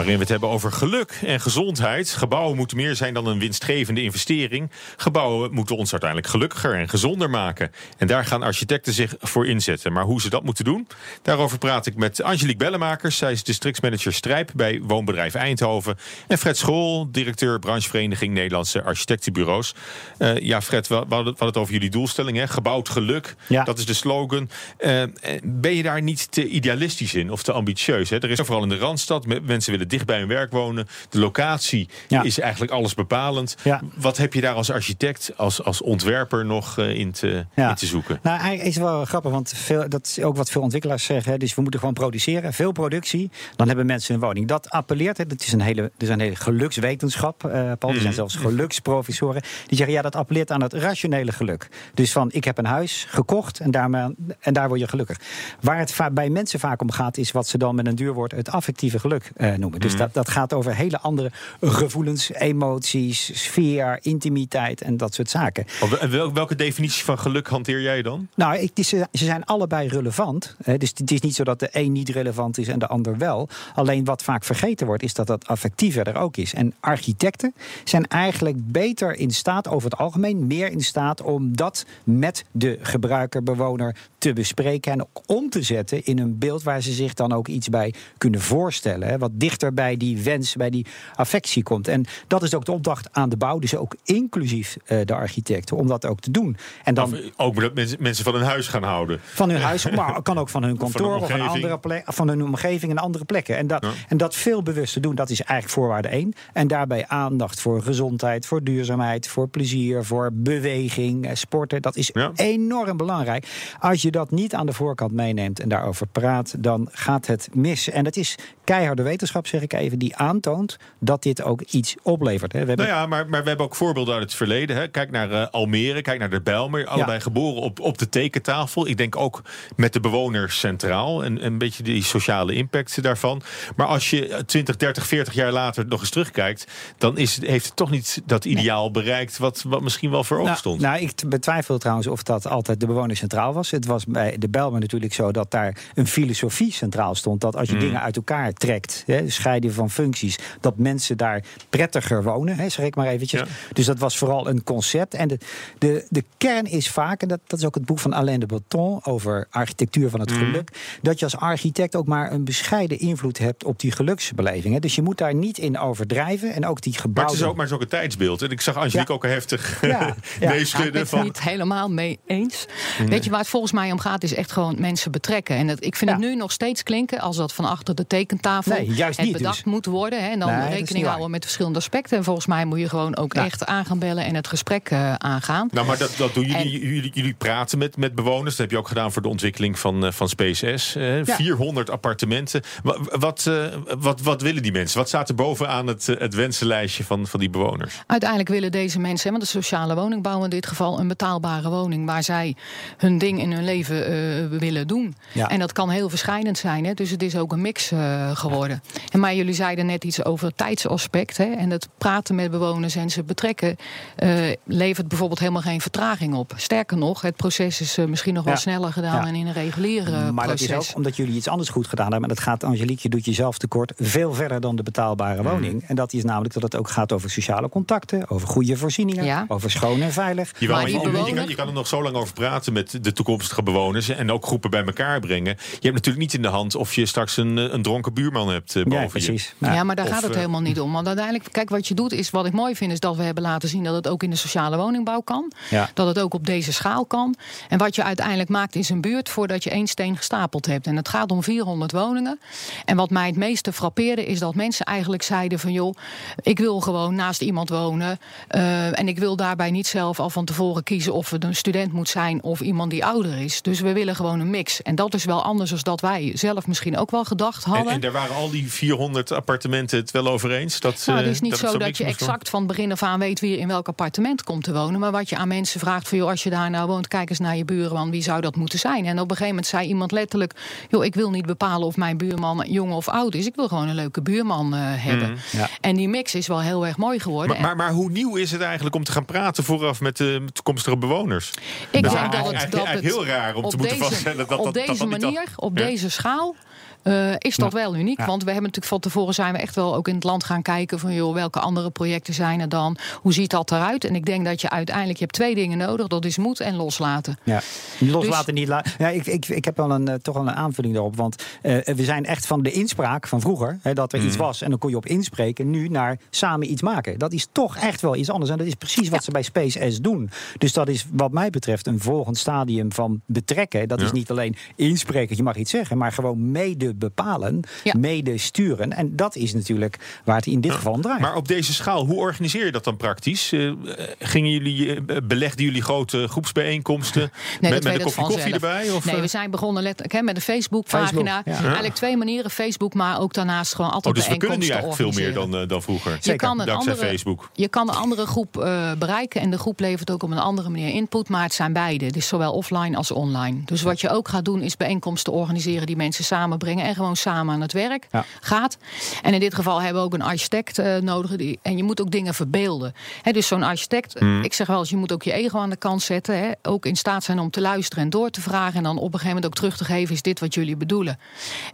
Waarin 0.00 0.18
we 0.18 0.24
het 0.24 0.30
hebben 0.32 0.48
over 0.48 0.72
geluk 0.72 1.18
en 1.26 1.40
gezondheid. 1.40 2.10
Gebouwen 2.10 2.56
moeten 2.56 2.76
meer 2.76 2.96
zijn 2.96 3.14
dan 3.14 3.26
een 3.26 3.38
winstgevende 3.38 4.02
investering. 4.02 4.70
Gebouwen 4.96 5.52
moeten 5.54 5.76
ons 5.76 5.90
uiteindelijk 5.90 6.30
gelukkiger 6.30 6.74
en 6.74 6.88
gezonder 6.88 7.30
maken. 7.30 7.70
En 7.98 8.06
daar 8.06 8.24
gaan 8.24 8.42
architecten 8.42 8.92
zich 8.92 9.14
voor 9.20 9.46
inzetten. 9.46 9.92
Maar 9.92 10.04
hoe 10.04 10.20
ze 10.20 10.30
dat 10.30 10.44
moeten 10.44 10.64
doen, 10.64 10.86
daarover 11.22 11.58
praat 11.58 11.86
ik 11.86 11.94
met 11.96 12.22
Angelique 12.22 12.56
Bellemakers. 12.64 13.16
Zij 13.16 13.32
is 13.32 13.44
districtsmanager 13.44 14.12
Strijp 14.12 14.50
bij 14.54 14.80
Woonbedrijf 14.82 15.34
Eindhoven. 15.34 15.98
En 16.28 16.38
Fred 16.38 16.56
School, 16.56 17.08
directeur 17.10 17.58
branchevereniging 17.58 18.34
Nederlandse 18.34 18.82
Architectenbureaus. 18.82 19.74
Eh, 20.18 20.36
ja, 20.36 20.62
Fred, 20.62 20.88
we 20.88 20.94
hadden 21.08 21.34
het 21.38 21.56
over 21.56 21.72
jullie 21.72 21.90
doelstelling. 21.90 22.36
Hè? 22.36 22.48
Gebouwd 22.48 22.88
geluk, 22.88 23.34
Ja. 23.48 23.64
dat 23.64 23.78
is 23.78 23.86
de 23.86 23.94
slogan. 23.94 24.50
Eh, 24.78 25.02
ben 25.42 25.74
je 25.74 25.82
daar 25.82 26.02
niet 26.02 26.32
te 26.32 26.48
idealistisch 26.48 27.14
in 27.14 27.30
of 27.30 27.42
te 27.42 27.52
ambitieus? 27.52 28.10
Hè? 28.10 28.18
Er 28.18 28.30
is 28.30 28.38
vooral 28.40 28.62
in 28.62 28.68
de 28.68 28.78
Randstad, 28.78 29.26
me- 29.26 29.40
mensen 29.40 29.70
willen 29.72 29.88
dicht 29.90 30.06
bij 30.06 30.18
hun 30.18 30.28
werk 30.28 30.52
wonen. 30.52 30.86
De 31.08 31.18
locatie 31.18 31.88
Ja. 32.08 32.22
is 32.22 32.38
eigenlijk 32.40 32.72
alles 32.72 32.94
bepalend. 32.94 33.56
Ja. 33.62 33.80
Wat 33.96 34.16
heb 34.16 34.34
je 34.34 34.40
daar 34.40 34.54
als 34.54 34.70
architect, 34.70 35.32
als, 35.36 35.64
als 35.64 35.82
ontwerper 35.82 36.44
nog 36.46 36.78
eh, 36.78 36.94
in, 36.94 37.12
te, 37.12 37.46
Ja. 37.54 37.68
in 37.68 37.74
te 37.74 37.86
zoeken? 37.86 38.18
Nou, 38.22 38.38
eigenlijk 38.38 38.68
is 38.68 38.74
het 38.74 38.84
wel 38.84 39.04
grappig, 39.04 39.30
want 39.30 39.52
veel, 39.56 39.88
dat 39.88 40.06
is 40.06 40.20
ook 40.24 40.36
wat 40.36 40.50
veel 40.50 40.62
ontwikkelaars 40.62 41.04
zeggen. 41.04 41.32
Hè. 41.32 41.38
Dus 41.38 41.54
we 41.54 41.60
moeten 41.62 41.80
gewoon 41.80 41.94
produceren, 41.94 42.52
veel 42.52 42.72
productie. 42.72 43.30
Dan 43.56 43.66
hebben 43.66 43.86
mensen 43.86 44.14
een 44.14 44.20
woning. 44.20 44.46
Dat 44.48 44.70
appelleert, 44.70 45.16
hè. 45.18 45.26
dat 45.26 45.40
is 45.42 45.52
een 45.52 45.60
hele, 45.60 45.82
dat 45.82 45.90
is 46.02 46.08
een 46.08 46.20
hele 46.20 46.36
gelukswetenschap, 46.36 47.44
eh 47.44 47.72
Paul. 47.78 47.92
Er 47.94 48.00
zijn 48.00 48.12
zelfs 48.12 48.34
geluksprofessoren. 48.36 49.42
Die 49.66 49.76
zeggen, 49.76 49.94
ja, 49.94 50.02
dat 50.02 50.16
appelleert 50.16 50.50
aan 50.50 50.62
het 50.62 50.72
rationele 50.72 51.32
geluk. 51.32 51.68
Dus 51.94 52.12
van, 52.12 52.28
ik 52.32 52.44
heb 52.44 52.58
een 52.58 52.64
huis 52.64 53.06
gekocht 53.08 53.58
en, 53.60 53.70
daarmee, 53.70 54.14
en 54.40 54.52
daar 54.52 54.68
word 54.68 54.80
je 54.80 54.88
gelukkig. 54.88 55.16
Waar 55.60 55.78
het 55.78 55.96
bij 56.12 56.30
mensen 56.30 56.60
vaak 56.60 56.80
om 56.82 56.90
gaat, 56.90 57.16
is 57.16 57.32
wat 57.32 57.48
ze 57.48 57.58
dan 57.58 57.74
met 57.74 57.86
een 57.86 57.94
duur 57.94 58.12
woord 58.12 58.32
het 58.32 58.50
affectieve 58.50 58.98
geluk 58.98 59.30
eh, 59.36 59.54
noemen. 59.54 59.79
Dus 59.80 59.96
dat, 59.96 60.14
dat 60.14 60.28
gaat 60.28 60.52
over 60.52 60.74
hele 60.74 61.00
andere 61.00 61.30
gevoelens, 61.60 62.32
emoties, 62.32 63.42
sfeer, 63.42 63.98
intimiteit 64.02 64.80
en 64.80 64.96
dat 64.96 65.14
soort 65.14 65.30
zaken. 65.30 65.64
Wel- 66.00 66.08
wel- 66.08 66.32
welke 66.32 66.54
definitie 66.54 67.04
van 67.04 67.18
geluk 67.18 67.48
hanteer 67.48 67.80
jij 67.80 68.02
dan? 68.02 68.28
Nou, 68.34 68.56
ik, 68.56 68.70
die- 68.74 68.84
ze, 68.84 69.06
ze 69.12 69.24
zijn 69.24 69.44
allebei 69.44 69.88
relevant. 69.88 70.56
Hè, 70.62 70.76
dus 70.78 70.92
het 70.96 71.10
is 71.10 71.20
niet 71.20 71.34
zo 71.34 71.44
dat 71.44 71.58
de 71.60 71.68
een 71.72 71.92
niet 71.92 72.08
relevant 72.08 72.58
is 72.58 72.68
en 72.68 72.78
de 72.78 72.86
ander 72.86 73.18
wel. 73.18 73.48
Alleen 73.74 74.04
wat 74.04 74.22
vaak 74.22 74.44
vergeten 74.44 74.86
wordt, 74.86 75.02
is 75.02 75.14
dat 75.14 75.26
dat 75.26 75.46
affectieve 75.46 76.02
er 76.02 76.16
ook 76.16 76.36
is. 76.36 76.54
En 76.54 76.74
architecten 76.80 77.54
zijn 77.84 78.06
eigenlijk 78.06 78.56
beter 78.72 79.14
in 79.16 79.30
staat, 79.30 79.68
over 79.68 79.90
het 79.90 79.98
algemeen, 80.00 80.46
meer 80.46 80.70
in 80.70 80.80
staat 80.80 81.22
om 81.22 81.56
dat 81.56 81.84
met 82.04 82.44
de 82.50 82.78
gebruiker, 82.82 83.42
bewoner 83.42 83.96
te 84.20 84.32
bespreken 84.32 84.92
en 84.92 85.00
ook 85.00 85.22
om 85.26 85.50
te 85.50 85.62
zetten 85.62 86.04
in 86.04 86.18
een 86.18 86.38
beeld 86.38 86.62
waar 86.62 86.82
ze 86.82 86.92
zich 86.92 87.14
dan 87.14 87.32
ook 87.32 87.48
iets 87.48 87.68
bij 87.68 87.94
kunnen 88.18 88.40
voorstellen. 88.40 89.08
Hè, 89.08 89.18
wat 89.18 89.30
dichter 89.34 89.74
bij 89.74 89.96
die 89.96 90.22
wens, 90.22 90.54
bij 90.56 90.70
die 90.70 90.86
affectie 91.14 91.62
komt. 91.62 91.88
En 91.88 92.04
dat 92.26 92.42
is 92.42 92.54
ook 92.54 92.64
de 92.64 92.72
opdracht 92.72 93.08
aan 93.12 93.28
de 93.28 93.36
bouw, 93.36 93.58
dus 93.58 93.76
ook 93.76 93.94
inclusief 94.04 94.76
eh, 94.84 94.98
de 95.04 95.14
architecten, 95.14 95.76
om 95.76 95.86
dat 95.86 96.06
ook 96.06 96.20
te 96.20 96.30
doen. 96.30 96.56
En 96.84 96.94
dan, 96.94 97.12
Of 97.12 97.20
ook 97.36 97.60
dat 97.60 97.74
mensen, 97.74 97.96
mensen 98.00 98.24
van 98.24 98.34
hun 98.34 98.42
huis 98.42 98.66
gaan 98.68 98.82
houden. 98.82 99.20
van 99.22 99.50
hun 99.50 99.60
huis, 99.60 99.90
maar 99.90 100.22
kan 100.22 100.38
ook 100.38 100.48
van 100.48 100.62
hun 100.62 100.76
van 100.78 100.90
kantoor 100.90 101.12
hun 101.12 101.22
of 101.22 101.28
van, 101.30 101.40
andere 101.48 101.78
plek, 101.78 102.02
van 102.12 102.28
hun 102.28 102.42
omgeving 102.42 102.92
en 102.92 102.98
andere 102.98 103.24
plekken. 103.24 103.56
En 103.56 103.66
dat, 103.66 103.84
Ja. 103.84 103.90
en 104.08 104.16
dat 104.16 104.34
veel 104.34 104.62
bewuster 104.62 105.00
doen, 105.00 105.14
dat 105.14 105.30
is 105.30 105.40
eigenlijk 105.42 105.80
voorwaarde 105.80 106.08
één. 106.08 106.32
En 106.52 106.68
daarbij 106.68 107.04
aandacht 107.08 107.60
voor 107.60 107.82
gezondheid, 107.82 108.46
voor 108.46 108.62
duurzaamheid, 108.64 109.28
voor 109.28 109.48
plezier, 109.48 110.04
voor 110.04 110.30
beweging, 110.32 111.26
eh, 111.26 111.34
sporten. 111.34 111.82
Dat 111.82 111.96
is 111.96 112.10
Ja. 112.12 112.30
enorm 112.34 112.96
belangrijk. 112.96 113.46
Als 113.78 114.02
je 114.02 114.09
dat 114.10 114.30
niet 114.30 114.54
aan 114.54 114.66
de 114.66 114.72
voorkant 114.72 115.12
meeneemt 115.12 115.60
en 115.60 115.68
daarover 115.68 116.06
praat, 116.06 116.54
dan 116.58 116.88
gaat 116.92 117.26
het 117.26 117.48
mis. 117.52 117.90
En 117.90 118.04
dat 118.04 118.16
is 118.16 118.38
keiharde 118.64 119.02
wetenschap, 119.02 119.46
zeg 119.46 119.62
ik 119.62 119.72
even, 119.72 119.98
die 119.98 120.16
aantoont 120.16 120.76
dat 120.98 121.22
dit 121.22 121.42
ook 121.42 121.60
iets 121.60 121.96
oplevert. 122.02 122.52
Hè. 122.52 122.60
We 122.60 122.66
hebben 122.66 122.86
Nou 122.86 122.98
ja, 122.98 123.06
maar, 123.06 123.28
maar 123.28 123.42
we 123.42 123.48
hebben 123.48 123.66
ook 123.66 123.74
voorbeelden 123.74 124.14
uit 124.14 124.22
het 124.22 124.34
verleden. 124.34 124.76
Hè. 124.76 124.88
Kijk 124.88 125.10
naar 125.10 125.30
eh, 125.30 125.46
Almere, 125.50 126.02
kijk 126.02 126.18
naar 126.18 126.30
de 126.30 126.40
Bijlmer. 126.40 126.86
Allebei 126.86 127.20
geboren 127.20 127.62
op, 127.62 127.80
op 127.80 127.98
de 127.98 128.08
tekentafel. 128.08 128.86
Ik 128.86 128.96
denk 128.96 129.16
ook 129.16 129.42
met 129.76 129.92
de 129.92 130.00
bewoners 130.00 130.58
centraal. 130.58 131.24
En 131.24 131.44
een 131.44 131.58
beetje 131.58 131.82
die 131.82 132.02
sociale 132.02 132.54
impact 132.54 133.02
daarvan. 133.02 133.42
Maar 133.76 133.86
als 133.86 134.10
je 134.10 134.42
20, 134.46 134.76
30, 134.76 135.06
40 135.06 135.34
jaar 135.34 135.52
later 135.52 135.86
nog 135.86 136.00
eens 136.00 136.10
terugkijkt... 136.10 136.66
dan 136.98 137.18
is, 137.18 137.46
heeft 137.46 137.66
het 137.66 137.76
toch 137.76 137.90
niet 137.90 138.22
dat 138.24 138.44
ideaal 138.44 138.90
bereikt... 138.90 139.38
wat, 139.38 139.64
wat 139.66 139.80
misschien 139.80 140.10
wel 140.10 140.24
voor 140.24 140.36
ogen 140.36 140.46
Nou, 140.46 140.58
stond. 140.58 140.80
nou, 140.80 141.00
ik 141.00 141.22
betwijfel 141.26 141.78
trouwens 141.78 142.06
of 142.06 142.22
dat 142.22 142.46
altijd 142.46 142.80
de 142.80 142.86
bewoner 142.86 143.16
centraal 143.16 143.52
was. 143.52 143.70
Het 143.70 143.86
was 143.86 143.99
bij 144.04 144.36
de 144.38 144.48
Bijlmer 144.48 144.80
natuurlijk 144.80 145.14
zo 145.14 145.32
dat 145.32 145.50
daar 145.50 145.76
een 145.94 146.06
filosofie 146.06 146.72
centraal 146.72 147.14
stond. 147.14 147.40
Dat 147.40 147.56
als 147.56 147.68
je 147.68 147.76
dingen 147.76 148.00
uit 148.00 148.16
elkaar 148.16 148.52
trekt, 148.52 149.02
hè, 149.06 149.30
scheiden 149.30 149.72
van 149.72 149.90
functies, 149.90 150.38
dat 150.60 150.76
mensen 150.76 151.16
daar 151.16 151.44
prettiger 151.70 152.22
wonen, 152.22 152.56
hè, 152.56 152.68
zeg 152.68 152.86
ik 152.86 152.94
maar 152.94 153.06
eventjes. 153.06 153.40
Ja. 153.40 153.46
Dus 153.72 153.86
dat 153.86 153.98
was 153.98 154.18
vooral 154.18 154.48
een 154.48 154.62
concept. 154.62 155.14
En 155.14 155.28
de, 155.28 155.38
de, 155.78 156.06
de 156.08 156.24
kern 156.38 156.64
is 156.64 156.90
vaak, 156.90 157.22
en 157.22 157.28
dat, 157.28 157.40
dat 157.46 157.58
is 157.58 157.64
ook 157.64 157.74
het 157.74 157.84
boek 157.84 157.98
van 157.98 158.12
Alain 158.12 158.40
de 158.40 158.46
Botton 158.46 159.04
over 159.04 159.46
architectuur 159.50 160.10
van 160.10 160.20
het 160.20 160.32
geluk, 160.32 160.70
dat 161.02 161.18
je 161.18 161.24
als 161.24 161.36
architect 161.36 161.96
ook 161.96 162.06
maar 162.06 162.32
een 162.32 162.44
bescheiden 162.44 162.98
invloed 162.98 163.38
hebt 163.38 163.64
op 163.64 163.80
die 163.80 163.92
geluksbeleving. 163.92 164.74
Hè. 164.74 164.80
Dus 164.80 164.94
je 164.94 165.02
moet 165.02 165.18
daar 165.18 165.34
niet 165.34 165.58
in 165.58 165.78
overdrijven. 165.78 166.52
En 166.52 166.66
ook 166.66 166.80
die 166.80 166.92
maar 166.92 167.00
gebouwen. 167.00 167.34
het 167.34 167.44
is 167.44 167.50
ook 167.50 167.56
maar 167.56 167.68
zo'n 167.68 167.86
tijdsbeeld. 167.86 168.42
En 168.42 168.50
ik 168.50 168.60
zag 168.60 168.76
Angelique 168.76 169.12
Ja. 169.12 169.14
ook 169.14 169.24
heftig 169.24 169.80
Ja, 169.80 169.88
ja. 170.40 170.48
nee 170.48 170.60
ik 170.60 170.92
ben 170.92 171.00
het 171.00 171.08
van... 171.08 171.22
niet 171.22 171.42
helemaal 171.42 171.88
mee 171.90 172.18
eens. 172.26 172.66
Weet 173.06 173.24
je 173.24 173.30
waar 173.30 173.40
het 173.40 173.48
volgens 173.48 173.72
mij 173.72 173.89
om 173.92 173.98
gaat, 173.98 174.22
is 174.22 174.34
echt 174.34 174.52
gewoon 174.52 174.74
mensen 174.78 175.10
betrekken. 175.10 175.56
En 175.56 175.66
dat, 175.66 175.84
ik 175.84 175.96
vind 175.96 176.10
Ja. 176.10 176.16
het 176.16 176.24
nu 176.26 176.36
nog 176.36 176.52
steeds 176.52 176.82
klinken 176.82 177.20
als 177.20 177.36
dat 177.36 177.52
van 177.52 177.64
achter 177.64 177.94
de 177.94 178.06
tekentafel 178.06 178.72
Nee, 178.72 178.86
juist 178.86 179.16
het 179.16 179.26
niet 179.26 179.36
bedacht 179.36 179.54
dus. 179.64 179.72
moet 179.72 179.86
worden. 179.86 180.22
Hè, 180.24 180.30
en 180.30 180.38
dan 180.38 180.58
Nee, 180.58 180.68
rekening 180.68 181.06
houden 181.06 181.30
met 181.30 181.42
verschillende 181.44 181.78
aspecten. 181.78 182.18
En 182.18 182.24
volgens 182.24 182.46
mij 182.46 182.64
moet 182.64 182.78
je 182.78 182.88
gewoon 182.88 183.16
ook 183.16 183.34
Ja. 183.34 183.44
echt 183.44 183.66
aan 183.66 183.84
gaan 183.84 183.98
bellen 183.98 184.24
en 184.24 184.34
het 184.34 184.46
gesprek 184.46 184.90
eh, 184.90 185.14
aangaan. 185.14 185.68
Nou, 185.72 185.86
maar 185.86 185.98
dat, 185.98 186.14
dat 186.16 186.34
doen 186.34 186.44
jullie, 186.44 186.80
En- 186.80 186.88
jullie. 186.88 187.10
Jullie 187.14 187.34
praten 187.34 187.78
met, 187.78 187.96
met 187.96 188.14
bewoners. 188.14 188.50
Dat 188.50 188.58
heb 188.58 188.70
je 188.70 188.78
ook 188.78 188.88
gedaan 188.88 189.12
voor 189.12 189.22
de 189.22 189.28
ontwikkeling 189.28 189.78
van, 189.78 190.04
eh, 190.04 190.12
van 190.12 190.28
SpaceS. 190.28 190.96
eh, 190.96 191.04
400 191.24 191.90
appartementen. 191.90 192.62
Wa- 192.82 192.98
Wat, 193.18 193.46
eh, 193.46 193.64
wat, 193.98 194.20
wat 194.20 194.42
willen 194.42 194.62
die 194.62 194.72
mensen? 194.72 194.98
Wat 194.98 195.08
staat 195.08 195.28
er 195.28 195.34
bovenaan 195.34 195.86
het, 195.86 196.06
het 196.06 196.34
wensenlijstje 196.34 197.04
van, 197.04 197.26
van 197.26 197.40
die 197.40 197.50
bewoners? 197.50 197.94
Uiteindelijk 198.06 198.48
willen 198.50 198.70
deze 198.72 198.98
mensen, 198.98 199.24
hè, 199.24 199.36
want 199.36 199.42
de 199.52 199.58
sociale 199.58 199.94
woningbouw 199.94 200.44
in 200.44 200.50
dit 200.50 200.66
geval, 200.66 201.00
een 201.00 201.08
betaalbare 201.08 201.68
woning 201.68 202.06
waar 202.06 202.22
zij 202.22 202.54
hun 202.96 203.18
ding 203.18 203.40
in 203.40 203.52
hun 203.52 203.64
leven 203.64 203.79
eh, 203.88 204.58
willen 204.58 204.86
doen. 204.86 205.14
Ja. 205.32 205.48
En 205.48 205.58
dat 205.58 205.72
kan 205.72 205.90
heel 205.90 206.08
verschillend 206.08 206.58
zijn, 206.58 206.84
hè, 206.84 206.94
dus 206.94 207.10
het 207.10 207.22
is 207.22 207.36
ook 207.36 207.52
een 207.52 207.60
mix 207.60 207.90
eh, 207.92 208.30
geworden. 208.36 208.82
En 209.12 209.20
maar 209.20 209.34
jullie 209.34 209.54
zeiden 209.54 209.86
net 209.86 210.04
iets 210.04 210.24
over 210.24 210.46
het 210.46 210.56
tijdsaspect. 210.56 211.36
Hè, 211.36 211.44
en 211.44 211.70
het 211.70 211.88
praten 211.98 212.34
met 212.34 212.50
bewoners 212.50 212.96
en 212.96 213.10
ze 213.10 213.22
betrekken 213.22 213.76
eh, 214.16 214.30
levert 214.64 215.08
bijvoorbeeld 215.08 215.38
helemaal 215.38 215.62
geen 215.62 215.80
vertraging 215.80 216.34
op. 216.34 216.52
Sterker 216.56 216.96
nog, 216.96 217.20
het 217.22 217.36
proces 217.36 217.80
is 217.80 217.96
misschien 218.08 218.34
nog 218.34 218.44
wel 218.44 218.52
Ja. 218.52 218.58
sneller 218.58 218.92
gedaan 218.92 219.14
Ja. 219.16 219.24
dan 219.24 219.34
in 219.34 219.46
een 219.46 219.52
reguliere 219.52 220.10
Maar 220.32 220.46
dat 220.46 220.56
proces. 220.56 220.76
is 220.86 220.90
ook 220.90 220.96
omdat 220.96 221.16
jullie 221.16 221.34
iets 221.34 221.48
anders 221.48 221.68
goed 221.68 221.86
gedaan 221.86 222.10
hebben. 222.12 222.28
En 222.28 222.34
dat 222.34 222.44
gaat, 222.44 222.64
Angelique, 222.64 222.98
je 223.02 223.08
doet 223.08 223.24
jezelf 223.24 223.58
tekort 223.58 223.92
veel 223.96 224.34
verder 224.34 224.60
dan 224.60 224.76
de 224.76 224.82
betaalbare 224.82 225.42
woning. 225.42 225.84
En 225.86 225.94
dat 225.94 226.12
is 226.12 226.24
namelijk 226.24 226.54
dat 226.54 226.62
het 226.62 226.76
ook 226.76 226.88
gaat 226.90 227.12
over 227.12 227.30
sociale 227.30 227.68
contacten, 227.68 228.28
over 228.30 228.48
goede 228.48 228.76
voorzieningen, 228.76 229.24
Ja. 229.24 229.44
over 229.48 229.70
schoon 229.70 230.00
en 230.02 230.12
veilig. 230.12 230.52
Maar 230.60 230.68
maar 230.68 230.90
je, 230.90 230.98
je 231.26 231.32
kan, 231.34 231.48
je 231.48 231.54
kan 231.54 231.66
er 231.66 231.72
nog 231.72 231.86
zo 231.86 232.02
lang 232.02 232.16
over 232.16 232.34
praten 232.34 232.72
met 232.72 232.98
de 233.04 233.12
toekomstige 233.12 233.62
bewoners 233.72 234.08
en 234.08 234.30
ook 234.32 234.46
groepen 234.46 234.70
bij 234.70 234.84
elkaar 234.84 235.20
brengen. 235.20 235.56
Je 235.58 235.78
hebt 235.80 235.94
natuurlijk 235.94 236.18
niet 236.18 236.34
in 236.34 236.42
de 236.42 236.48
hand 236.48 236.74
of 236.74 236.94
je 236.94 237.06
straks 237.06 237.36
een, 237.36 237.58
eh, 237.58 237.72
een 237.72 237.82
dronken 237.82 238.14
buurman 238.14 238.48
hebt 238.48 238.76
eh, 238.76 238.82
boven 238.84 239.00
Ja, 239.00 239.06
precies. 239.06 239.54
je. 239.58 239.66
Ja, 239.66 239.84
maar 239.84 239.96
daar 239.96 240.04
Of, 240.04 240.12
gaat 240.12 240.22
het 240.22 240.30
eh, 240.30 240.36
helemaal 240.36 240.60
niet 240.60 240.80
om. 240.80 240.92
Want 240.92 241.06
uiteindelijk, 241.06 241.48
kijk, 241.52 241.70
wat 241.70 241.88
je 241.88 241.94
doet 241.94 242.12
is, 242.12 242.30
wat 242.30 242.46
ik 242.46 242.52
mooi 242.52 242.76
vind, 242.76 242.92
is 242.92 243.00
dat 243.00 243.16
we 243.16 243.22
hebben 243.22 243.42
laten 243.42 243.68
zien 243.68 243.84
dat 243.84 243.94
het 243.94 244.08
ook 244.08 244.22
in 244.22 244.30
de 244.30 244.36
sociale 244.36 244.76
woningbouw 244.76 245.20
kan. 245.20 245.52
Ja. 245.70 245.90
Dat 245.94 246.06
het 246.06 246.18
ook 246.18 246.34
op 246.34 246.46
deze 246.46 246.72
schaal 246.72 247.04
kan. 247.06 247.34
En 247.68 247.78
wat 247.78 247.94
je 247.94 248.02
uiteindelijk 248.04 248.48
maakt 248.48 248.74
is 248.74 248.88
een 248.88 249.00
buurt 249.00 249.28
voordat 249.28 249.64
je 249.64 249.70
één 249.70 249.86
steen 249.86 250.16
gestapeld 250.16 250.66
hebt. 250.66 250.86
En 250.86 250.96
het 250.96 251.08
gaat 251.08 251.30
om 251.30 251.42
400 251.42 251.92
woningen. 251.92 252.40
En 252.84 252.96
wat 252.96 253.10
mij 253.10 253.26
het 253.26 253.36
meeste 253.36 253.72
frappeerde 253.72 254.26
is 254.26 254.38
dat 254.38 254.54
mensen 254.54 254.84
eigenlijk 254.86 255.22
zeiden 255.22 255.58
van 255.58 255.72
joh, 255.72 255.94
ik 256.42 256.58
wil 256.58 256.80
gewoon 256.80 257.14
naast 257.14 257.40
iemand 257.42 257.68
wonen. 257.68 258.18
eh, 258.48 258.98
en 258.98 259.08
ik 259.08 259.18
wil 259.18 259.36
daarbij 259.36 259.70
niet 259.70 259.86
zelf 259.86 260.20
al 260.20 260.30
van 260.30 260.44
tevoren 260.44 260.82
kiezen 260.82 261.12
of 261.12 261.30
het 261.30 261.44
een 261.44 261.54
student 261.54 261.92
moet 261.92 262.08
zijn 262.08 262.42
of 262.42 262.60
iemand 262.60 262.90
die 262.90 263.04
ouder 263.04 263.38
is. 263.38 263.59
Dus 263.62 263.80
we 263.80 263.92
willen 263.92 264.16
gewoon 264.16 264.40
een 264.40 264.50
mix. 264.50 264.82
En 264.82 264.94
dat 264.94 265.14
is 265.14 265.24
wel 265.24 265.42
anders 265.42 265.70
dan 265.70 265.90
dat 265.90 266.00
wij 266.00 266.30
zelf 266.34 266.66
misschien 266.66 266.96
ook 266.96 267.10
wel 267.10 267.24
gedacht 267.24 267.64
En, 267.64 267.70
hadden. 267.70 267.92
en 267.92 268.00
daar 268.00 268.12
waren 268.12 268.34
al 268.34 268.50
die 268.50 268.72
400 268.72 269.32
appartementen 269.32 269.98
het 269.98 270.10
wel 270.10 270.28
over 270.28 270.50
eens? 270.50 270.80
Dat, 270.80 271.02
Nou, 271.06 271.18
eh, 271.18 271.24
het 271.24 271.34
is 271.34 271.40
niet 271.40 271.56
zo 271.56 271.78
dat 271.78 271.96
je 271.96 272.04
exact 272.04 272.48
van 272.48 272.66
begin 272.66 272.92
af 272.92 273.02
aan 273.02 273.18
weet 273.18 273.40
wie 273.40 273.58
in 273.58 273.68
welk 273.68 273.88
appartement 273.88 274.42
komt 274.42 274.64
te 274.64 274.72
wonen. 274.72 275.00
Maar 275.00 275.10
wat 275.10 275.28
je 275.28 275.36
aan 275.36 275.48
mensen 275.48 275.80
vraagt: 275.80 276.08
van, 276.08 276.18
joh, 276.18 276.28
als 276.28 276.42
je 276.42 276.50
daar 276.50 276.70
nou 276.70 276.86
woont, 276.86 277.08
kijk 277.08 277.30
eens 277.30 277.38
naar 277.38 277.56
je 277.56 277.64
buurman, 277.64 278.10
wie 278.10 278.22
zou 278.22 278.40
dat 278.40 278.56
moeten 278.56 278.78
zijn? 278.78 279.06
En 279.06 279.12
op 279.12 279.22
een 279.22 279.36
gegeven 279.36 279.48
moment 279.48 279.66
zei 279.66 279.86
iemand 279.86 280.12
letterlijk: 280.12 280.52
joh, 280.88 281.04
ik 281.04 281.14
wil 281.14 281.30
niet 281.30 281.46
bepalen 281.46 281.86
of 281.86 281.96
mijn 281.96 282.16
buurman 282.16 282.64
jong 282.68 282.92
of 282.92 283.08
oud 283.08 283.34
is. 283.34 283.46
Ik 283.46 283.54
wil 283.54 283.68
gewoon 283.68 283.88
een 283.88 283.94
leuke 283.94 284.22
buurman 284.22 284.74
eh, 284.74 284.80
hebben. 284.82 285.38
Ja. 285.52 285.68
En 285.80 285.96
die 285.96 286.08
mix 286.08 286.34
is 286.34 286.46
wel 286.46 286.60
heel 286.60 286.86
erg 286.86 286.96
mooi 286.96 287.20
geworden. 287.20 287.52
Maar, 287.52 287.60
maar, 287.60 287.76
maar 287.76 287.92
hoe 287.92 288.10
nieuw 288.10 288.36
is 288.36 288.50
het 288.50 288.60
eigenlijk 288.60 288.94
om 288.94 289.04
te 289.04 289.12
gaan 289.12 289.24
praten 289.24 289.64
vooraf 289.64 290.00
met 290.00 290.16
de 290.16 290.44
toekomstige 290.52 290.96
bewoners? 290.96 291.50
ik 291.50 291.56
dat 291.56 291.90
denk 291.92 292.02
dat 292.02 292.12
het, 292.12 292.32
eigenlijk- 292.32 292.70
dat 292.70 292.84
eigenlijk 292.84 293.16
het 293.16 293.24
heel 293.26 293.26
raar 293.26 293.49
om 293.56 293.62
te 293.62 293.66
op 293.68 293.76
moeten 293.76 293.98
deze, 293.98 294.10
vaststellen 294.10 294.46
dat 294.46 294.58
op 294.58 294.64
dat- 294.64 294.74
dat 294.74 294.86
deze 294.86 294.98
dat 294.98 295.08
niet 295.08 295.20
manier, 295.20 295.44
op 295.56 295.76
deze 295.76 296.10
schaal. 296.10 296.54
Eh, 297.02 297.32
is 297.38 297.56
dat 297.56 297.72
wel 297.72 297.96
uniek? 297.96 298.18
Ja. 298.18 298.26
Want 298.26 298.42
we 298.44 298.50
hebben 298.50 298.70
natuurlijk 298.70 298.92
van 298.92 299.00
tevoren 299.00 299.34
zijn 299.34 299.52
we 299.52 299.58
echt 299.58 299.74
wel 299.74 299.94
ook 299.94 300.08
in 300.08 300.14
het 300.14 300.24
land 300.24 300.44
gaan 300.44 300.62
kijken 300.62 300.98
van 300.98 301.14
joh, 301.14 301.34
welke 301.34 301.60
andere 301.60 301.90
projecten 301.90 302.34
zijn 302.34 302.60
er 302.60 302.68
dan? 302.68 302.96
Hoe 303.14 303.32
ziet 303.32 303.50
dat 303.50 303.70
eruit? 303.70 304.04
En 304.04 304.14
ik 304.14 304.24
denk 304.24 304.44
dat 304.44 304.60
je 304.60 304.70
uiteindelijk 304.70 305.18
je 305.18 305.24
hebt 305.24 305.36
twee 305.36 305.54
dingen 305.54 305.78
nodig. 305.78 306.06
Dat 306.06 306.24
is 306.24 306.36
moed 306.36 306.60
en 306.60 306.76
loslaten. 306.76 307.38
Ja. 307.44 307.60
Loslaten 307.98 308.44
Dus- 308.44 308.54
niet 308.54 308.68
laten. 308.68 308.92
Ja, 308.98 309.08
ik, 309.08 309.26
ik, 309.26 309.48
ik 309.48 309.64
heb 309.64 309.76
wel 309.76 309.90
een, 309.90 310.08
eh, 310.08 310.14
toch 310.14 310.34
wel 310.34 310.48
een 310.48 310.54
aanvulling 310.54 310.94
daarop. 310.94 311.16
Want 311.16 311.44
eh, 311.62 311.94
we 311.94 312.04
zijn 312.04 312.24
echt 312.24 312.46
van 312.46 312.62
de 312.62 312.72
inspraak 312.72 313.26
van 313.28 313.40
vroeger. 313.40 313.78
Hè, 313.82 313.92
dat 313.92 314.12
er 314.12 314.24
iets 314.24 314.36
was 314.36 314.62
en 314.62 314.70
dan 314.70 314.78
kon 314.78 314.90
je 314.90 314.96
op 314.96 315.06
inspreken. 315.06 315.70
Nu 315.70 315.88
naar 315.88 316.18
samen 316.30 316.70
iets 316.70 316.82
maken. 316.82 317.18
Dat 317.18 317.32
is 317.32 317.48
toch 317.52 317.76
echt 317.76 318.00
wel 318.00 318.16
iets 318.16 318.30
anders. 318.30 318.50
En 318.50 318.58
dat 318.58 318.66
is 318.66 318.74
precies 318.74 319.08
wat 319.08 319.24
ze 319.24 319.30
bij 319.30 319.42
SpaceS 319.42 320.00
doen. 320.00 320.30
Dus 320.58 320.72
dat 320.72 320.88
is 320.88 321.06
wat 321.12 321.32
mij 321.32 321.50
betreft 321.50 321.86
een 321.86 322.00
volgend 322.00 322.38
stadium 322.38 322.92
van 322.92 323.20
betrekken. 323.26 323.88
Dat 323.88 324.00
is 324.00 324.12
niet 324.12 324.30
alleen 324.30 324.56
inspreken, 324.76 325.36
je 325.36 325.42
mag 325.42 325.56
iets 325.56 325.70
zeggen. 325.70 325.98
Maar 325.98 326.12
gewoon 326.12 326.50
mede 326.90 327.06
bepalen, 327.06 327.60
Ja. 327.84 327.94
mede 327.98 328.38
sturen. 328.38 328.92
En 328.92 329.16
dat 329.16 329.36
is 329.36 329.54
natuurlijk 329.54 330.20
waar 330.24 330.36
het 330.36 330.46
in 330.46 330.60
dit 330.60 330.72
geval 330.72 330.92
om 330.92 331.00
draait. 331.00 331.20
Maar 331.20 331.36
op 331.36 331.48
deze 331.48 331.72
schaal, 331.72 332.06
hoe 332.06 332.16
organiseer 332.18 332.64
je 332.64 332.72
dat 332.72 332.84
dan 332.84 332.96
praktisch? 332.96 333.52
Eh, 333.52 333.72
gingen 334.18 334.50
jullie, 334.50 334.94
eh, 334.94 335.16
belegden 335.22 335.64
jullie 335.64 335.82
grote 335.82 336.28
groepsbijeenkomsten 336.28 337.20
Nee, 337.60 337.70
met, 337.70 337.84
met 337.84 338.16
een 338.16 338.24
koffie, 338.24 338.52
erbij? 338.52 338.90
Of, 338.90 339.04
nee, 339.04 339.14
eh? 339.14 339.20
we 339.20 339.26
zijn 339.26 339.50
begonnen 339.50 339.82
letterlijk 339.82 340.14
hè, 340.14 340.22
met 340.22 340.36
een 340.36 340.42
Facebook-pagina. 340.42 341.42
Facebook, 341.42 341.54
ja. 341.54 341.64
Eigenlijk 341.64 341.94
twee 341.94 342.16
manieren: 342.16 342.50
Facebook, 342.50 342.94
maar 342.94 343.20
ook 343.20 343.34
daarnaast 343.34 343.74
gewoon 343.74 343.90
altijd 343.90 344.16
Oh, 344.16 344.22
dus 344.22 344.30
we 344.30 344.36
kunnen 344.36 344.58
nu 344.58 344.66
eigenlijk 344.66 344.96
veel 344.96 345.10
meer 345.10 345.34
dan, 345.34 345.56
eh, 345.56 345.68
dan 345.68 345.82
vroeger. 345.82 346.18
Je 346.20 346.36
kan, 346.36 346.60
een 346.60 346.66
Dankzij 346.66 346.92
andere, 346.92 347.08
Facebook. 347.08 347.50
je 347.52 347.68
kan 347.68 347.88
een 347.88 347.94
andere 347.94 348.26
groep 348.26 348.56
eh, 348.56 348.92
bereiken 348.98 349.40
en 349.40 349.50
de 349.50 349.58
groep 349.58 349.80
levert 349.80 350.10
ook 350.10 350.22
op 350.22 350.30
een 350.30 350.38
andere 350.38 350.68
manier 350.68 350.88
input, 350.88 351.28
maar 351.28 351.42
het 351.42 351.54
zijn 351.54 351.72
beide. 351.72 352.04
Het 352.04 352.16
is 352.16 352.28
zowel 352.28 352.52
offline 352.52 352.96
als 352.96 353.10
online. 353.10 353.60
Dus 353.64 353.82
wat 353.82 354.00
je 354.00 354.10
ook 354.10 354.28
gaat 354.28 354.44
doen 354.44 354.62
is 354.62 354.76
bijeenkomsten 354.76 355.32
organiseren 355.32 355.86
die 355.86 355.96
mensen 355.96 356.24
samenbrengen 356.24 356.79
en 356.84 356.94
gewoon 356.94 357.16
samen 357.16 357.54
aan 357.54 357.60
het 357.60 357.72
werk 357.72 358.06
Ja. 358.10 358.24
gaat. 358.40 358.76
En 359.22 359.34
in 359.34 359.40
dit 359.40 359.54
geval 359.54 359.82
hebben 359.82 360.00
we 360.02 360.06
ook 360.06 360.14
een 360.14 360.22
architect 360.22 360.78
eh, 360.78 360.96
nodig 360.96 361.36
die, 361.36 361.58
en 361.62 361.76
je 361.76 361.82
moet 361.82 362.00
ook 362.00 362.10
dingen 362.10 362.34
verbeelden. 362.34 362.94
Hè, 363.22 363.32
dus 363.32 363.46
zo'n 363.46 363.62
architect, 363.62 364.18
Hmm. 364.18 364.42
ik 364.42 364.52
zeg 364.52 364.66
wel 364.66 364.78
eens, 364.78 364.90
je 364.90 364.96
moet 364.96 365.12
ook 365.12 365.22
je 365.22 365.32
ego 365.32 365.58
aan 365.58 365.70
de 365.70 365.76
kant 365.76 366.02
zetten. 366.02 366.38
Hè, 366.38 366.50
ook 366.62 366.86
in 366.86 366.96
staat 366.96 367.24
zijn 367.24 367.38
om 367.38 367.50
te 367.50 367.60
luisteren 367.60 368.04
en 368.04 368.10
door 368.10 368.30
te 368.30 368.40
vragen 368.40 368.76
en 368.76 368.82
dan 368.82 368.96
op 368.98 369.02
een 369.04 369.10
gegeven 369.10 369.28
moment 369.28 369.46
ook 369.46 369.54
terug 369.54 369.76
te 369.76 369.84
geven, 369.84 370.14
is 370.14 370.22
dit 370.22 370.40
wat 370.40 370.54
jullie 370.54 370.76
bedoelen? 370.76 371.18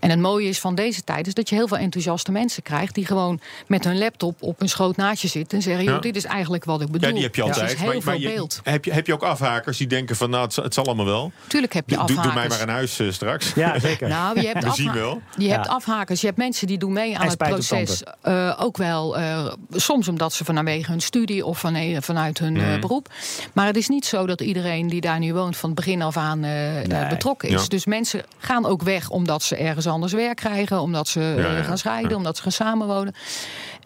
En 0.00 0.10
het 0.10 0.18
mooie 0.20 0.48
is 0.48 0.60
van 0.60 0.74
deze 0.74 1.04
tijd 1.04 1.26
is 1.26 1.34
dat 1.34 1.48
je 1.48 1.54
heel 1.54 1.68
veel 1.68 1.76
enthousiaste 1.78 2.32
mensen 2.32 2.62
krijgt 2.62 2.94
die 2.94 3.06
gewoon 3.06 3.40
met 3.66 3.84
hun 3.84 3.98
laptop 3.98 4.42
op 4.42 4.60
een 4.60 4.68
schoot 4.68 4.96
naast 4.96 5.22
je 5.22 5.28
zitten 5.28 5.58
en 5.58 5.64
zeggen, 5.64 5.84
Ja. 5.84 5.90
joh, 5.90 6.00
dit 6.00 6.16
is 6.16 6.24
eigenlijk 6.24 6.64
wat 6.64 6.80
ik 6.80 6.90
bedoel. 6.90 7.08
Ja, 7.08 7.14
die 7.14 7.22
heb 7.24 7.34
je 7.34 7.42
Dus 7.42 7.50
altijd. 7.50 7.72
is 7.72 7.78
heel 7.78 7.86
maar, 7.86 7.94
maar 7.94 8.14
veel 8.14 8.28
je, 8.28 8.34
beeld. 8.34 8.60
heb, 8.62 8.84
je, 8.84 8.92
heb 8.92 9.06
je 9.06 9.12
ook 9.12 9.22
afhakers 9.22 9.76
die 9.76 9.86
denken 9.86 10.16
van, 10.16 10.30
nou, 10.30 10.42
het, 10.44 10.52
zal- 10.54 10.64
het 10.64 10.74
zal 10.74 10.84
allemaal 10.84 11.04
wel. 11.04 11.32
Tuurlijk 11.46 11.72
heb 11.72 11.90
je 11.90 11.96
Doe, 11.96 12.06
doe 12.06 12.16
afhakers. 12.16 12.34
mij 12.48 12.48
maar 12.48 12.60
een 12.68 12.74
huis 12.74 12.98
eh, 12.98 13.10
straks. 13.10 13.52
Ja, 13.54 13.78
zeker. 13.78 14.08
Nou, 14.08 14.40
je 14.40 14.46
hebt, 14.46 14.64
We 14.64 14.70
zien 14.72 14.88
afha- 14.88 14.95
wel. 15.00 15.20
je 15.36 15.50
hebt 15.50 15.68
afhakers, 15.68 16.20
je 16.20 16.26
hebt 16.26 16.38
mensen 16.38 16.66
die 16.66 16.78
doen 16.78 16.92
mee 16.92 17.18
aan 17.18 17.28
het 17.28 17.36
proces. 17.38 18.02
eh, 18.22 18.52
ook 18.58 18.76
wel, 18.76 19.16
eh, 19.18 19.52
soms 19.72 20.08
omdat 20.08 20.32
ze 20.32 20.44
vanwege 20.44 20.90
hun 20.90 21.00
studie 21.00 21.44
of 21.46 21.58
van, 21.58 21.76
vanuit 22.00 22.38
hun 22.38 22.52
Mhm. 22.52 22.72
eh, 22.74 22.80
beroep. 22.80 23.08
Maar 23.52 23.66
het 23.66 23.76
is 23.76 23.88
niet 23.88 24.06
zo 24.06 24.26
dat 24.26 24.40
iedereen 24.40 24.86
die 24.86 25.00
daar 25.00 25.18
nu 25.18 25.34
woont 25.34 25.56
van 25.56 25.68
het 25.70 25.78
begin 25.78 26.02
af 26.02 26.16
aan 26.16 26.40
Nee. 26.40 27.06
betrokken 27.08 27.48
is. 27.48 27.62
Ja. 27.62 27.68
Dus 27.68 27.86
mensen 27.86 28.22
gaan 28.38 28.66
ook 28.66 28.82
weg 28.82 29.10
omdat 29.10 29.42
ze 29.42 29.56
ergens 29.56 29.86
anders 29.86 30.12
werk 30.12 30.36
krijgen, 30.36 30.80
omdat 30.80 31.08
ze 31.08 31.60
gaan 31.64 31.78
scheiden, 31.78 32.10
ja. 32.10 32.16
omdat 32.16 32.36
ze 32.36 32.42
gaan 32.42 32.52
samenwonen. 32.52 33.14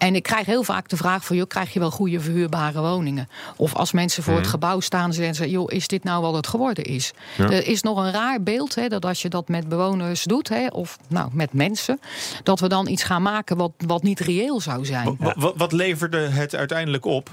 En 0.01 0.15
ik 0.15 0.23
krijg 0.23 0.47
heel 0.47 0.63
vaak 0.63 0.89
de 0.89 0.97
vraag 0.97 1.25
van, 1.25 1.37
joh, 1.37 1.47
krijg 1.47 1.73
je 1.73 1.79
wel 1.79 1.91
goede 1.91 2.21
verhuurbare 2.21 2.81
woningen? 2.81 3.29
Of 3.57 3.75
als 3.75 3.93
mensen 3.93 4.23
voor 4.23 4.33
het 4.33 4.43
Mhm. 4.43 4.51
gebouw 4.51 4.81
staan, 4.81 5.13
zeggen 5.13 5.35
ze, 5.35 5.51
joh, 5.51 5.73
is 5.73 5.89
dit 5.89 6.05
nou 6.05 6.23
wat 6.23 6.35
het 6.35 6.47
geworden 6.47 6.85
is? 6.85 7.13
Ja. 7.37 7.45
Er 7.51 7.67
is 7.67 7.83
nog 7.83 7.99
een 7.99 8.11
raar 8.13 8.43
beeld, 8.43 8.75
hè, 8.75 8.89
dat 8.89 9.05
als 9.05 9.23
je 9.23 9.29
dat 9.29 9.49
met 9.49 9.69
bewoners 9.69 10.23
doet, 10.25 10.49
hè, 10.49 10.67
of 10.67 10.99
nou, 11.09 11.29
met 11.33 11.53
mensen, 11.53 12.01
dat 12.43 12.61
we 12.61 12.69
dan 12.69 12.89
iets 12.89 13.03
gaan 13.03 13.23
maken 13.23 13.57
wat, 13.57 13.71
wat 13.87 14.03
niet 14.03 14.21
reëel 14.21 14.61
zou 14.61 14.85
zijn. 14.85 15.17
Wat, 15.19 15.53
wat 15.57 15.73
leverde 15.73 16.19
het 16.19 16.55
uiteindelijk 16.55 17.05
op? 17.05 17.31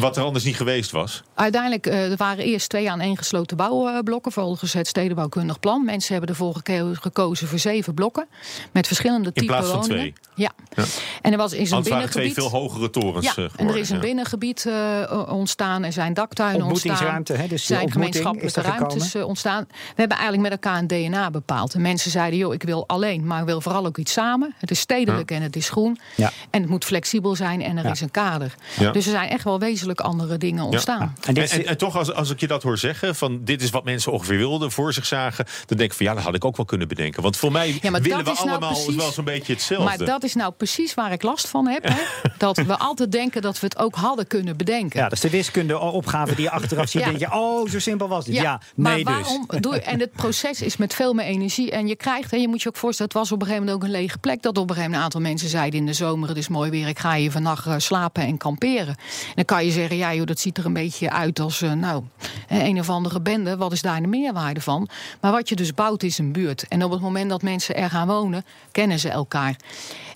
Wat 0.00 0.16
er 0.16 0.22
anders 0.22 0.44
niet 0.44 0.56
geweest 0.56 0.90
was? 0.90 1.22
Uiteindelijk 1.34 1.86
eh, 1.86 2.10
er 2.10 2.16
waren 2.16 2.44
eerst 2.44 2.68
twee 2.68 2.90
aan 2.90 3.00
één 3.00 3.16
gesloten 3.16 3.56
bouwblokken 3.56 4.32
volgens 4.32 4.72
het 4.72 4.86
stedenbouwkundig 4.86 5.60
plan. 5.60 5.84
Mensen 5.84 6.12
hebben 6.12 6.30
ervoor 6.30 6.54
geko- 6.54 6.94
gekozen 7.00 7.48
voor 7.48 7.58
zeven 7.58 7.94
blokken 7.94 8.26
met 8.72 8.86
verschillende 8.86 9.32
typen 9.32 9.46
plaats 9.46 9.68
van 9.68 9.76
woningen. 9.80 9.96
twee? 9.98 10.12
Ja. 10.34 10.50
Ja. 10.74 10.84
En 11.22 11.32
er 11.32 11.38
was 11.38 11.52
is 11.52 11.70
een 11.70 11.76
Anders 11.76 11.94
waren 11.94 12.10
twee 12.10 12.24
binnengebied. 12.24 12.50
veel 12.52 12.60
hogere 12.60 12.90
torens 12.90 13.24
Ja, 13.24 13.28
eh, 13.30 13.34
geworden. 13.34 13.58
en 13.58 13.68
er 13.68 13.76
is 13.76 13.88
een 13.90 13.94
ja. 13.96 14.02
binnengebied 14.02 14.66
eh, 14.66 15.24
ontstaan, 15.28 15.84
er 15.84 15.92
zijn 15.92 16.14
daktuinen 16.14 16.66
ontstaan. 16.66 17.22
Hè, 17.32 17.46
dus 17.48 17.66
de 17.66 17.74
zijn 17.74 17.90
gemeenschappelijke 17.92 18.46
is 18.60 18.64
gekomen. 18.66 18.78
ruimtes 18.88 19.14
eh, 19.14 19.26
ontstaan. 19.26 19.64
We 19.68 19.74
hebben 19.94 20.16
eigenlijk 20.18 20.48
met 20.50 20.52
elkaar 20.62 20.78
een 20.78 20.86
DNA 20.86 21.30
bepaald. 21.30 21.74
En 21.74 21.80
mensen 21.82 22.10
zeiden, 22.10 22.38
joh, 22.38 22.54
ik 22.54 22.62
wil 22.62 22.84
alleen, 22.88 23.26
maar 23.26 23.40
ik 23.40 23.46
wil 23.46 23.60
vooral 23.60 23.86
ook 23.86 23.98
iets 23.98 24.12
samen. 24.12 24.54
Het 24.58 24.70
is 24.70 24.80
stedelijk 24.80 25.30
en 25.30 25.42
het 25.42 25.56
is 25.56 25.68
groen. 25.68 25.98
Ja. 26.16 26.32
En 26.50 26.60
het 26.60 26.70
moet 26.70 26.84
flexibel 26.84 27.34
zijn 27.34 27.62
en 27.62 27.76
er 27.76 27.84
Ja. 27.84 27.90
is 27.90 28.00
een 28.00 28.10
kader. 28.10 28.54
Ja. 28.78 28.90
Dus 28.92 29.04
er 29.04 29.10
zijn 29.12 29.28
echt 29.28 29.44
wel 29.44 29.58
wezenlijk 29.86 30.00
andere 30.00 30.38
dingen 30.38 30.64
ontstaan. 30.64 31.00
En 31.00 31.12
En, 31.26 31.34
dit 31.34 31.50
en, 31.50 31.66
en 31.66 31.76
toch, 31.76 31.96
als, 31.96 32.12
als 32.12 32.30
ik 32.30 32.40
je 32.40 32.46
dat 32.46 32.62
hoor 32.62 32.78
zeggen, 32.78 33.14
van 33.14 33.44
dit 33.44 33.62
is 33.62 33.70
wat 33.70 33.84
mensen 33.84 34.12
ongeveer 34.12 34.36
wilden, 34.36 34.70
voor 34.72 34.92
zich 34.92 35.06
zagen, 35.06 35.44
dan 35.66 35.78
denk 35.78 35.90
ik 35.90 35.96
van 35.96 36.06
ja, 36.06 36.14
dat 36.14 36.22
had 36.22 36.34
ik 36.34 36.44
ook 36.44 36.56
wel 36.56 36.66
kunnen 36.66 36.88
bedenken. 36.88 37.22
Want 37.22 37.36
voor 37.36 37.52
mij 37.52 37.78
Ja, 37.82 37.90
maar 37.90 38.00
willen 38.02 38.24
dat 38.24 38.26
we 38.26 38.32
is 38.32 38.38
nou 38.38 38.50
allemaal 38.50 38.72
precies- 38.72 38.94
wel 38.94 39.10
zo'n 39.12 39.24
beetje 39.24 39.52
hetzelfde. 39.52 39.84
Maar 39.84 40.06
dat 40.06 40.22
is 40.22 40.34
nou 40.34 40.52
precies 40.52 40.94
waar 40.94 41.12
ik 41.12 41.22
last 41.22 41.48
van 41.48 41.66
heb. 41.66 41.84
Hè? 41.88 42.02
dat 42.38 42.56
we 42.56 42.78
altijd 42.78 43.12
denken 43.12 43.42
dat 43.42 43.60
we 43.60 43.66
het 43.66 43.78
ook 43.78 43.94
hadden 43.94 44.26
kunnen 44.26 44.56
bedenken. 44.56 44.98
Ja, 45.00 45.04
dat 45.08 45.12
is 45.12 45.20
de 45.20 45.30
wiskundeopgave 45.30 46.34
die 46.34 46.44
je 46.44 46.50
achteraf 46.50 46.88
ziet. 46.88 47.00
Ja. 47.00 47.06
En 47.06 47.18
denk 47.18 47.32
je, 47.32 47.38
oh, 47.38 47.68
zo 47.68 47.78
simpel 47.78 48.08
was 48.08 48.24
dit. 48.24 48.34
Ja, 48.34 48.60
maar 48.74 48.92
nee 48.92 49.04
dus. 49.04 49.14
waarom 49.14 49.46
doe, 49.60 49.80
en 49.80 50.00
het 50.00 50.12
proces 50.12 50.62
is 50.62 50.76
met 50.76 50.94
veel 50.94 51.14
meer 51.14 51.24
energie. 51.26 51.70
En 51.70 51.86
je 51.86 51.96
krijgt, 51.96 52.30
hè, 52.30 52.36
je 52.36 52.48
moet 52.48 52.62
je 52.62 52.68
ook 52.68 52.76
voorstellen, 52.76 53.12
het 53.12 53.20
was 53.20 53.32
op 53.32 53.40
een 53.40 53.46
gegeven 53.46 53.66
moment 53.66 53.84
ook 53.84 53.88
een 53.94 54.00
lege 54.00 54.18
plek. 54.18 54.42
Dat 54.42 54.58
op 54.58 54.70
een 54.70 54.74
gegeven 54.74 54.90
moment 54.90 54.98
een 54.98 55.04
aantal 55.04 55.30
mensen 55.30 55.48
zeiden 55.48 55.80
in 55.80 55.86
de 55.86 55.92
zomer: 55.92 56.28
het 56.28 56.38
is 56.38 56.48
mooi 56.48 56.70
weer, 56.70 56.88
ik 56.88 56.98
ga 56.98 57.14
hier 57.14 57.30
vannacht 57.30 57.66
eh, 57.66 57.74
slapen 57.76 58.22
en 58.22 58.36
kamperen. 58.36 58.86
En 58.86 59.32
dan 59.34 59.44
kan 59.44 59.64
je 59.64 59.65
zeggen: 59.70 59.96
ja, 59.96 60.14
joh, 60.14 60.26
dat 60.26 60.38
ziet 60.38 60.58
er 60.58 60.66
een 60.66 60.72
beetje 60.72 61.10
uit 61.10 61.40
als 61.40 61.62
eh, 61.62 61.72
nou, 61.72 62.02
een 62.48 62.78
of 62.78 62.90
andere 62.90 63.20
bende. 63.20 63.56
Wat 63.56 63.72
is 63.72 63.82
daar 63.82 64.00
de 64.00 64.08
meerwaarde 64.08 64.60
van? 64.60 64.88
Maar 65.20 65.32
wat 65.32 65.48
je 65.48 65.56
dus 65.56 65.74
bouwt 65.74 66.02
is 66.02 66.18
een 66.18 66.32
buurt. 66.32 66.68
En 66.68 66.84
op 66.84 66.90
het 66.90 67.00
moment 67.00 67.30
dat 67.30 67.42
mensen 67.42 67.76
er 67.76 67.90
gaan 67.90 68.06
wonen, 68.06 68.44
kennen 68.72 68.98
ze 68.98 69.08
elkaar. 69.08 69.56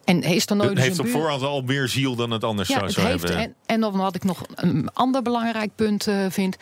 En 0.04 0.22
is 0.22 0.46
er 0.46 0.56
nooit 0.56 0.68
het 0.68 0.78
eens 0.78 0.86
heeft 0.86 0.98
een 0.98 1.04
op 1.04 1.10
voorhand 1.10 1.42
al 1.42 1.62
meer 1.62 1.88
ziel 1.88 2.14
dan 2.14 2.30
het 2.30 2.44
anders 2.44 2.68
ja, 2.68 2.74
zou, 2.74 2.86
het 2.86 2.94
zou 2.94 3.06
heeft, 3.06 3.22
hebben. 3.22 3.42
en, 3.42 3.54
en 3.66 3.80
dan 3.80 3.96
wat 3.96 4.14
ik 4.14 4.24
nog 4.24 4.42
een 4.54 4.90
ander 4.92 5.22
belangrijk 5.22 5.70
punt 5.74 6.06
eh, 6.06 6.26
vind. 6.28 6.56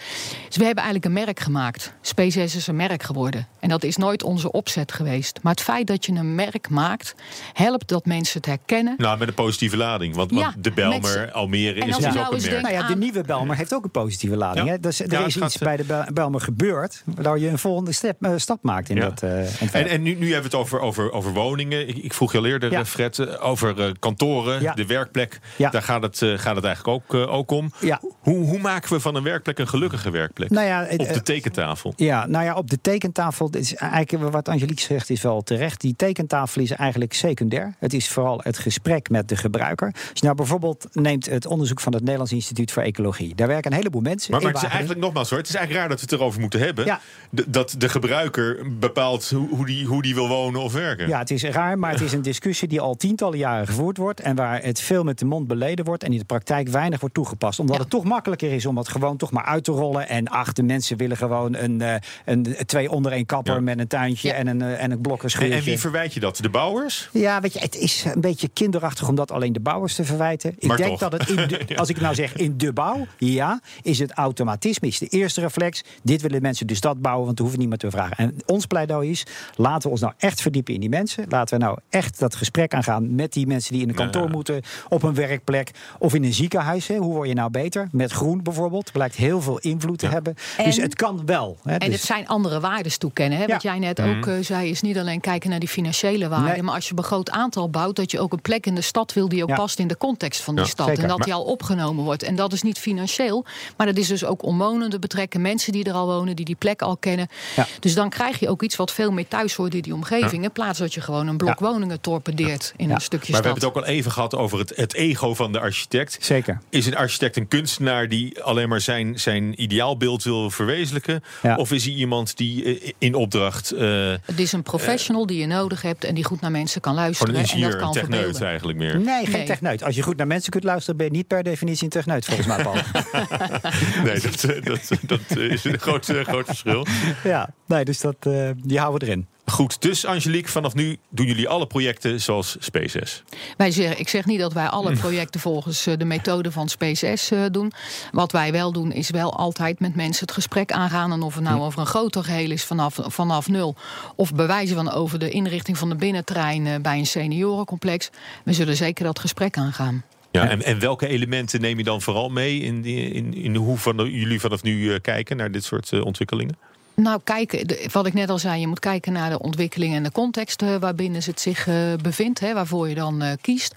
Is 0.48 0.57
we 0.57 0.64
hebben 0.64 0.85
eigenlijk 0.85 1.05
een 1.05 1.24
merk 1.24 1.40
gemaakt. 1.40 1.92
SpaceX 2.01 2.57
is 2.57 2.66
een 2.66 2.77
merk 2.77 3.03
geworden. 3.03 3.46
En 3.61 3.68
dat 3.68 3.83
is 3.85 3.96
nooit 3.96 4.22
onze 4.22 4.53
opzet 4.53 4.92
geweest. 4.92 5.38
Maar 5.42 5.53
het 5.53 5.62
feit 5.62 5.87
dat 5.87 6.07
je 6.07 6.12
een 6.12 6.35
merk 6.35 6.68
maakt, 6.68 7.14
helpt 7.53 7.88
dat 7.88 8.07
mensen 8.07 8.37
het 8.37 8.46
herkennen. 8.46 8.94
Nou, 8.98 9.18
met 9.18 9.29
een 9.29 9.35
positieve 9.35 9.77
lading. 9.77 10.14
Want, 10.14 10.31
de 10.59 10.70
Belmer, 10.70 11.33
Almere 11.33 11.81
is 11.81 11.94
als 11.94 12.05
dus 12.05 12.12
je 12.12 12.20
ook 12.20 12.31
nou 12.31 12.35
een 12.35 12.62
merk. 12.62 12.77
Ja, 12.80 12.86
de 12.88 12.96
nieuwe 12.96 13.22
Belmer 13.22 13.56
heeft 13.56 13.74
ook 13.74 13.84
een 13.84 13.90
positieve 13.90 14.36
lading. 14.36 14.66
Ja. 14.66 14.72
Hè? 14.72 14.80
Dus, 14.80 15.00
er 15.00 15.10
Ja, 15.12 15.24
is 15.26 15.36
iets 15.36 15.58
bij 15.58 15.76
de 15.76 15.84
Bel- 15.84 16.04
Belmer 16.12 16.40
gebeurd... 16.40 17.02
waardoor 17.04 17.38
je 17.38 17.48
een 17.48 17.58
volgende 17.58 17.92
step, 17.92 18.22
eh, 18.24 18.32
stap 18.36 18.62
maakt 18.62 18.88
in 18.88 18.96
Ja. 18.96 19.02
dat 19.08 19.22
eh. 19.22 19.74
En, 19.74 19.86
en 19.88 20.02
nu, 20.02 20.14
nu 20.14 20.32
hebben 20.32 20.50
we 20.50 20.56
het 20.56 20.66
over, 20.66 20.80
over, 20.80 21.12
over 21.12 21.32
woningen. 21.32 21.88
Ik, 21.88 21.96
ik 21.96 22.12
vroeg 22.14 22.32
je 22.32 22.38
al 22.38 22.44
eerder, 22.46 22.72
eh, 22.72 22.84
Fred, 22.84 23.18
eh, 23.18 23.46
over 23.46 23.80
eh, 23.80 23.90
kantoren, 23.98 24.72
de 24.76 24.86
werkplek. 24.86 25.38
Daar 25.56 25.82
gaat 25.82 26.02
het, 26.02 26.22
eh, 26.22 26.38
gaat 26.38 26.56
het 26.56 26.64
eigenlijk 26.64 27.04
ook, 27.04 27.14
eh, 27.14 27.32
ook 27.34 27.50
om. 27.50 27.72
Hoe, 28.20 28.44
hoe 28.44 28.58
maken 28.58 28.92
we 28.92 29.00
van 29.00 29.14
een 29.14 29.22
werkplek 29.22 29.58
een 29.58 29.68
gelukkige 29.68 30.10
werkplek? 30.10 30.50
Nou 30.50 30.82
Op 30.92 30.98
de 30.98 31.04
eh, 31.04 31.16
tekentafel. 31.16 31.92
Ja, 31.96 32.26
nou 32.26 32.44
ja, 32.44 32.54
op 32.54 32.70
de 32.70 32.80
tekentafel 32.80 33.48
is 33.50 33.74
eigenlijk 33.74 34.32
wat 34.32 34.48
Angelique 34.48 34.80
zegt 34.82 35.10
is 35.10 35.22
wel 35.22 35.42
terecht. 35.42 35.80
Die 35.80 35.94
tekentafel 35.96 36.62
is 36.62 36.70
eigenlijk 36.70 37.12
secundair. 37.12 37.74
Het 37.78 37.92
is 37.92 38.08
vooral 38.08 38.40
het 38.42 38.58
gesprek 38.58 39.10
met 39.10 39.28
de 39.28 39.36
gebruiker. 39.36 39.86
Als 39.94 40.04
je 40.12 40.24
nou 40.24 40.34
bijvoorbeeld 40.36 40.86
neemt 40.92 41.26
het 41.26 41.46
onderzoek 41.46 41.80
van 41.80 41.92
het 41.92 42.02
Nederlands 42.02 42.32
Instituut 42.32 42.67
voor 42.72 42.83
Ecologie. 42.83 43.35
Daar 43.35 43.46
werken 43.48 43.70
een 43.70 43.76
heleboel 43.76 44.00
mensen. 44.00 44.31
Maar, 44.31 44.40
in 44.40 44.46
maar 44.46 44.54
het 44.54 44.62
is 44.64 44.70
eigenlijk 44.70 45.00
nogmaals 45.00 45.28
hoor, 45.31 45.38
het 45.38 45.48
is 45.48 45.54
eigenlijk 45.54 45.87
raar 45.87 45.96
dat 45.96 46.04
we 46.04 46.11
het 46.11 46.20
erover 46.20 46.40
moeten 46.40 46.61
hebben. 46.61 46.85
Ja. 46.85 47.00
Dat 47.31 47.74
de 47.78 47.88
gebruiker 47.88 48.59
bepaalt 48.78 49.31
hoe, 49.31 49.48
hoe, 49.48 49.66
die, 49.66 49.87
hoe 49.87 50.02
die 50.02 50.14
wil 50.14 50.28
wonen 50.28 50.61
of 50.61 50.72
werken. 50.72 51.09
Ja, 51.09 51.18
het 51.18 51.31
is 51.31 51.42
raar, 51.42 51.78
maar 51.78 51.90
het 51.92 52.00
is 52.00 52.12
een 52.12 52.22
discussie 52.22 52.68
die 52.68 52.81
al 52.81 52.94
tientallen 52.96 53.38
jaren 53.38 53.66
gevoerd 53.66 53.96
wordt. 53.96 54.20
En 54.20 54.37
waar 54.37 54.62
het 54.62 54.81
veel 54.81 55.04
met 55.04 55.18
de 55.18 55.24
mond 55.24 55.46
beleden 55.46 55.85
wordt. 55.85 56.02
En 56.04 56.12
in 56.12 56.18
de 56.18 56.24
praktijk 56.24 56.68
weinig 56.68 57.00
wordt 57.00 57.14
toegepast. 57.14 57.59
Omdat 57.59 57.76
Ja. 57.76 57.83
het 57.83 57.90
toch 57.90 58.04
makkelijker 58.04 58.52
is 58.52 58.66
om 58.66 58.76
het 58.76 58.88
gewoon 58.88 59.16
toch 59.16 59.31
maar 59.31 59.44
uit 59.44 59.64
te 59.64 59.72
rollen. 59.72 60.09
En 60.09 60.28
ach, 60.28 60.52
de 60.52 60.62
mensen 60.62 60.96
willen 60.96 61.16
gewoon 61.16 61.54
een, 61.54 61.81
eh, 61.81 61.94
een 62.24 62.57
twee 62.66 62.90
onder 62.90 63.12
één 63.12 63.26
kapper 63.26 63.54
Ja. 63.54 63.61
met 63.61 63.78
een 63.78 63.87
tuintje 63.87 64.28
Ja. 64.28 64.35
en 64.35 64.46
een, 64.46 64.62
eh, 64.62 64.68
en 64.68 64.85
een 64.85 64.90
En, 64.90 65.00
blokkerschuurtje. 65.00 65.59
en 65.59 65.64
wie 65.64 65.78
verwijt 65.78 66.14
je 66.14 66.20
dat? 66.20 66.37
De 66.37 66.50
bouwers? 66.50 67.09
Ja, 67.12 67.40
weet 67.40 67.52
je, 67.52 67.59
het 67.59 67.76
is 67.76 68.04
een 68.14 68.20
beetje 68.20 68.48
kinderachtig 68.52 69.09
om 69.09 69.14
dat 69.14 69.31
alleen 69.31 69.52
de 69.52 69.61
bouwers 69.61 69.94
te 69.94 70.04
verwijten. 70.04 70.54
Ik 70.59 70.66
Maar 70.68 70.76
denk 70.76 70.88
toch. 70.98 71.11
dat 71.11 71.12
het, 71.12 71.28
in 71.28 71.48
de, 71.48 71.76
als 71.76 71.88
ik 71.88 72.00
nou 72.00 72.14
zeg 72.14 72.37
in 72.37 72.54
de 72.58 72.72
bouw, 72.72 73.06
ja, 73.18 73.60
is 73.82 73.98
het 73.98 74.12
automatisme. 74.12 74.88
Is 74.88 74.98
de 74.98 75.06
eerste 75.06 75.40
reflex, 75.40 75.82
dit 76.02 76.22
willen 76.22 76.42
mensen 76.42 76.66
de 76.66 76.74
stad 76.74 77.00
bouwen, 77.00 77.24
want 77.24 77.36
we 77.36 77.42
hoeven 77.42 77.60
niet 77.60 77.68
meer 77.68 77.78
te 77.78 77.90
vragen. 77.90 78.16
En 78.16 78.34
ons 78.46 78.66
pleidooi 78.66 79.10
is, 79.10 79.26
laten 79.56 79.82
we 79.82 79.88
ons 79.88 80.00
nou 80.00 80.12
echt 80.18 80.40
verdiepen 80.40 80.74
in 80.74 80.80
die 80.80 80.88
mensen. 80.88 81.24
Laten 81.28 81.58
we 81.58 81.64
nou 81.64 81.78
echt 81.90 82.18
dat 82.18 82.34
gesprek 82.34 82.74
aangaan 82.74 83.14
met 83.14 83.32
die 83.32 83.46
mensen 83.46 83.72
die 83.72 83.82
in 83.82 83.88
een 83.88 83.94
kantoor 83.94 84.22
Ja. 84.24 84.30
moeten, 84.30 84.62
op 84.88 85.02
een 85.02 85.14
werkplek 85.14 85.70
of 85.98 86.14
in 86.14 86.24
een 86.24 86.32
ziekenhuis. 86.34 86.86
Hè. 86.86 86.96
Hoe 86.96 87.14
word 87.14 87.28
je 87.28 87.34
nou 87.34 87.50
beter? 87.50 87.88
Met 87.92 88.12
groen 88.12 88.42
bijvoorbeeld, 88.42 88.92
blijkt 88.92 89.14
heel 89.16 89.40
veel 89.40 89.58
invloed 89.58 89.98
te 89.98 90.06
hebben. 90.06 90.34
dus 90.64 90.76
En- 90.76 90.82
het 90.82 90.94
kan 90.94 91.22
wel. 91.26 91.56
Hè. 91.62 91.72
En 91.72 91.78
Dus- 91.78 91.88
het 91.98 92.04
zijn 92.06 92.28
andere 92.28 92.60
waarden 92.60 92.98
toekennen. 92.98 93.38
Hè? 93.38 93.46
Wat 93.46 93.62
Ja. 93.62 93.70
jij 93.70 93.78
net 93.78 94.00
ook 94.00 94.26
eh, 94.26 94.34
zei, 94.40 94.70
is 94.70 94.80
niet 94.80 94.98
alleen 94.98 95.20
kijken 95.20 95.50
naar 95.50 95.58
die 95.58 95.68
financiële 95.68 96.28
waarden. 96.28 96.52
Nee. 96.52 96.62
Maar 96.62 96.74
als 96.74 96.88
je 96.88 96.94
een 96.96 97.02
groot 97.02 97.30
aantal 97.30 97.70
bouwt, 97.70 97.96
dat 97.96 98.10
je 98.10 98.20
ook 98.20 98.32
een 98.32 98.40
plek 98.42 98.66
in 98.66 98.74
de 98.74 98.80
stad 98.80 99.12
wil 99.12 99.28
die 99.28 99.42
ook 99.42 99.48
Ja. 99.48 99.54
past 99.54 99.78
in 99.78 99.88
de 99.88 99.96
context 99.96 100.40
van 100.40 100.54
die 100.54 100.64
Ja, 100.64 100.70
stad. 100.70 100.86
zeker. 100.86 101.02
En 101.02 101.08
dat 101.08 101.22
die 101.22 101.34
al 101.34 101.42
opgenomen 101.44 102.04
wordt. 102.04 102.22
En 102.22 102.36
dat 102.36 102.47
is 102.52 102.62
niet 102.62 102.78
financieel, 102.78 103.44
maar 103.76 103.87
dat 103.87 103.96
is 103.96 104.06
dus 104.08 104.24
ook 104.24 104.42
omwonenden 104.42 105.00
betrekken. 105.00 105.40
Mensen 105.40 105.72
die 105.72 105.84
er 105.84 105.92
al 105.92 106.06
wonen, 106.06 106.37
die 106.37 106.44
die 106.44 106.54
plek 106.56 106.82
al 106.82 106.96
kennen. 106.96 107.28
Ja. 107.56 107.66
Dus 107.80 107.94
dan 107.94 108.11
krijg 108.11 108.38
je 108.38 108.48
ook 108.48 108.62
iets 108.62 108.76
wat 108.76 108.92
veel 108.92 109.12
meer 109.12 109.28
thuis 109.28 109.54
hoort 109.54 109.74
in 109.74 109.80
die 109.82 109.94
omgeving. 109.94 110.44
In 110.44 110.52
plaats 110.52 110.78
dat 110.78 110.94
je 110.94 111.00
gewoon 111.00 111.26
een 111.26 111.37
blok 111.37 111.58
Ja. 111.58 111.66
woningen 111.70 112.00
torpedeert 112.00 112.72
in 112.76 112.88
Ja. 112.88 112.94
een 112.94 113.00
stukje 113.00 113.32
Maar 113.32 113.40
we 113.42 113.46
stad. 113.48 113.61
hebben 113.62 113.78
het 113.78 113.87
ook 113.87 113.92
al 113.92 113.96
even 113.98 114.11
gehad 114.12 114.34
over 114.34 114.58
het, 114.58 114.72
het 114.76 114.94
ego 114.94 115.34
van 115.34 115.52
de 115.52 115.61
architect. 115.61 116.16
Zeker. 116.20 116.61
Is 116.70 116.87
een 116.87 116.96
architect 116.96 117.37
een 117.37 117.48
kunstenaar 117.48 118.08
die 118.08 118.42
alleen 118.42 118.68
maar 118.68 118.80
zijn, 118.80 119.20
zijn 119.20 119.62
ideaalbeeld 119.62 120.22
wil 120.24 120.50
verwezenlijken? 120.50 121.22
Ja. 121.42 121.56
Of 121.56 121.72
is 121.72 121.84
hij 121.84 121.92
iemand 121.94 122.37
die 122.37 122.64
eh, 122.80 122.92
in 122.98 123.14
opdracht 123.14 123.70
eh, 123.70 124.12
Het 124.22 124.38
is 124.40 124.52
een 124.52 124.62
professional 124.62 125.26
die 125.26 125.38
je 125.38 125.46
nodig 125.46 125.82
hebt 125.82 126.04
en 126.04 126.14
die 126.14 126.24
goed 126.24 126.40
naar 126.40 126.50
mensen 126.50 126.80
kan 126.80 126.94
luisteren. 126.94 127.34
en 127.34 127.40
dat 127.40 127.50
ingenieur, 127.50 127.72
een 127.74 127.80
kan 127.80 127.92
techneut 127.92 128.20
verbeelden. 128.20 128.48
eigenlijk 128.48 128.78
meer? 128.78 128.98
Nee, 129.00 129.24
geen 129.24 129.32
Nee. 129.32 129.44
techneut. 129.46 129.82
Als 129.84 129.94
je 129.96 130.02
goed 130.02 130.16
naar 130.16 130.26
mensen 130.26 130.50
kunt 130.50 130.64
luisteren, 130.64 130.96
ben 130.96 131.06
je 131.06 131.12
niet 131.12 131.26
per 131.26 131.42
definitie 131.42 131.84
een 131.84 131.90
techneut, 131.90 132.26
volgens 132.42 132.46
mij, 132.46 132.62
Paul. 132.64 133.03
Nee, 134.05 134.20
dat, 134.20 134.44
eh, 134.44 134.62
dat, 134.62 134.90
dat 135.03 135.38
eh, 135.38 135.51
is 135.51 135.64
een 135.64 135.79
groot, 135.79 136.09
eh, 136.09 136.24
groot 136.24 136.46
verschil. 136.46 136.87
Ja, 137.24 137.51
nee, 137.66 137.85
dus 137.85 138.01
dat, 138.01 138.16
eh, 138.20 138.51
die 138.57 138.79
houden 138.79 139.01
we 139.01 139.07
erin. 139.07 139.27
Goed, 139.51 139.83
dus 139.83 140.05
Angelique, 140.05 140.51
vanaf 140.51 140.74
nu 140.74 140.98
doen 141.09 141.27
jullie 141.27 141.48
alle 141.48 141.66
projecten 141.66 142.20
zoals 142.20 142.57
SpaceS. 142.59 143.22
Wij 143.57 143.70
zeggen, 143.70 143.98
ik 143.98 144.09
zeg 144.09 144.24
niet 144.24 144.38
dat 144.38 144.53
wij 144.53 144.68
alle 144.68 144.96
projecten 144.96 145.40
volgens 145.40 145.87
eh, 145.87 145.96
de 145.96 146.05
methode 146.05 146.53
van 146.53 146.68
SpaceS 146.68 147.31
eh, 147.31 147.44
doen. 147.51 147.72
Wat 148.12 148.33
wij 148.33 148.53
wel 148.53 148.72
doen, 148.72 148.92
is 148.92 149.11
wel 149.11 149.37
altijd 149.37 149.81
met 149.81 149.94
mensen 149.94 150.27
het 150.27 150.35
gesprek 150.35 150.72
aangaan. 150.72 151.12
En 151.12 151.22
of 151.22 151.35
het 151.35 151.44
nou 151.44 151.61
over 151.61 151.81
een 151.81 151.87
groter 151.87 152.24
geheel 152.24 152.51
is 152.51 152.64
vanaf, 152.64 152.98
vanaf 153.03 153.48
nul. 153.48 153.74
Of 154.16 154.35
bewijzen 154.35 154.77
van 154.77 154.90
over 154.90 155.18
de 155.18 155.31
inrichting 155.31 155.79
van 155.79 155.88
de 155.88 155.96
binnentrein 155.96 156.66
eh, 156.66 156.81
bij 156.81 156.98
een 156.98 157.07
seniorencomplex. 157.07 158.11
We 158.44 158.53
zullen 158.53 158.77
zeker 158.77 159.05
dat 159.05 159.18
gesprek 159.18 159.57
aangaan. 159.57 160.05
Ja, 160.30 160.48
en, 160.48 160.62
en 160.62 160.78
welke 160.78 161.06
elementen 161.06 161.60
neem 161.60 161.78
je 161.78 161.84
dan 161.84 162.02
vooral 162.02 162.28
mee 162.28 162.60
in, 162.60 162.82
die, 162.82 163.10
in, 163.10 163.34
in 163.34 163.54
hoe 163.54 163.78
van 163.78 164.10
jullie 164.10 164.40
vanaf 164.40 164.62
nu 164.62 164.92
eh, 164.92 165.00
kijken 165.00 165.36
naar 165.36 165.50
dit 165.50 165.64
soort 165.64 165.92
eh, 165.92 166.04
ontwikkelingen? 166.04 166.56
Nou, 166.94 167.20
kijken, 167.24 167.76
wat 167.92 168.06
ik 168.06 168.14
net 168.14 168.30
al 168.30 168.38
zei, 168.38 168.60
je 168.60 168.66
moet 168.66 168.78
kijken 168.78 169.12
naar 169.12 169.30
de 169.30 169.38
ontwikkeling 169.38 169.94
en 169.94 170.02
de 170.02 170.12
context 170.12 170.62
eh, 170.62 170.76
waarbinnen 170.76 171.22
het 171.24 171.40
zich 171.40 171.68
bevindt, 172.02 172.40
hè, 172.40 172.54
waarvoor 172.54 172.88
je 172.88 172.94
dan 172.94 173.22
kiest. 173.40 173.74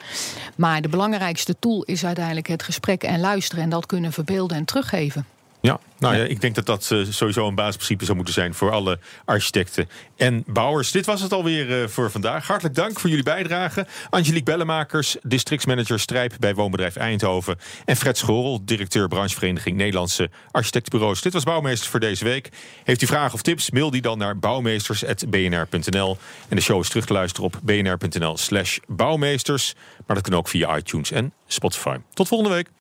Maar 0.55 0.81
de 0.81 0.89
belangrijkste 0.89 1.55
tool 1.59 1.83
is 1.83 2.05
uiteindelijk 2.05 2.47
het 2.47 2.63
gesprek 2.63 3.03
en 3.03 3.19
luisteren 3.19 3.63
en 3.63 3.69
dat 3.69 3.85
kunnen 3.85 4.11
verbeelden 4.11 4.57
en 4.57 4.65
teruggeven. 4.65 5.25
Ja, 5.61 5.79
nou 5.99 6.15
ja, 6.15 6.23
ik 6.23 6.41
denk 6.41 6.55
dat 6.55 6.65
dat 6.65 6.91
eh, 6.91 6.99
sowieso 7.09 7.47
een 7.47 7.55
basisprincipe 7.55 8.03
zou 8.03 8.15
moeten 8.15 8.33
zijn 8.33 8.53
voor 8.53 8.71
alle 8.71 8.99
architecten 9.25 9.89
en 10.17 10.43
bouwers. 10.47 10.91
Dit 10.91 11.05
was 11.05 11.21
het 11.21 11.33
alweer 11.33 11.81
eh, 11.81 11.87
voor 11.87 12.11
vandaag. 12.11 12.47
Hartelijk 12.47 12.75
dank 12.75 12.99
voor 12.99 13.09
jullie 13.09 13.23
bijdrage. 13.23 13.87
Angelique 14.09 14.43
Bellemakers, 14.43 15.17
districtsmanager 15.23 15.99
Strijp 15.99 16.33
bij 16.39 16.55
Woonbedrijf 16.55 16.95
Eindhoven. 16.95 17.57
En 17.85 17.95
Fred 17.95 18.17
Schorel, 18.17 18.65
directeur 18.65 19.07
branchevereniging 19.07 19.77
Nederlandse 19.77 20.29
Architectenbureaus. 20.51 21.21
Dit 21.21 21.33
was 21.33 21.43
Bouwmeesters 21.43 21.89
voor 21.89 21.99
deze 21.99 22.23
week. 22.23 22.49
Heeft 22.83 23.01
u 23.01 23.07
vragen 23.07 23.33
of 23.33 23.41
tips, 23.41 23.71
mail 23.71 23.91
die 23.91 24.01
dan 24.01 24.17
naar 24.17 24.39
bouwmeesters.bnr.nl. 24.39 26.17
En 26.47 26.55
de 26.55 26.61
show 26.61 26.79
is 26.79 26.89
terug 26.89 27.05
te 27.05 27.13
luisteren 27.13 27.45
op 27.45 27.59
bnr.nl 27.63 28.37
slash 28.37 28.77
bouwmeesters. 28.87 29.73
Maar 30.05 30.15
dat 30.15 30.29
kan 30.29 30.37
ook 30.37 30.47
via 30.47 30.77
iTunes 30.77 31.11
en 31.11 31.33
Spotify. 31.47 31.97
Tot 32.13 32.27
volgende 32.27 32.55
week. 32.55 32.80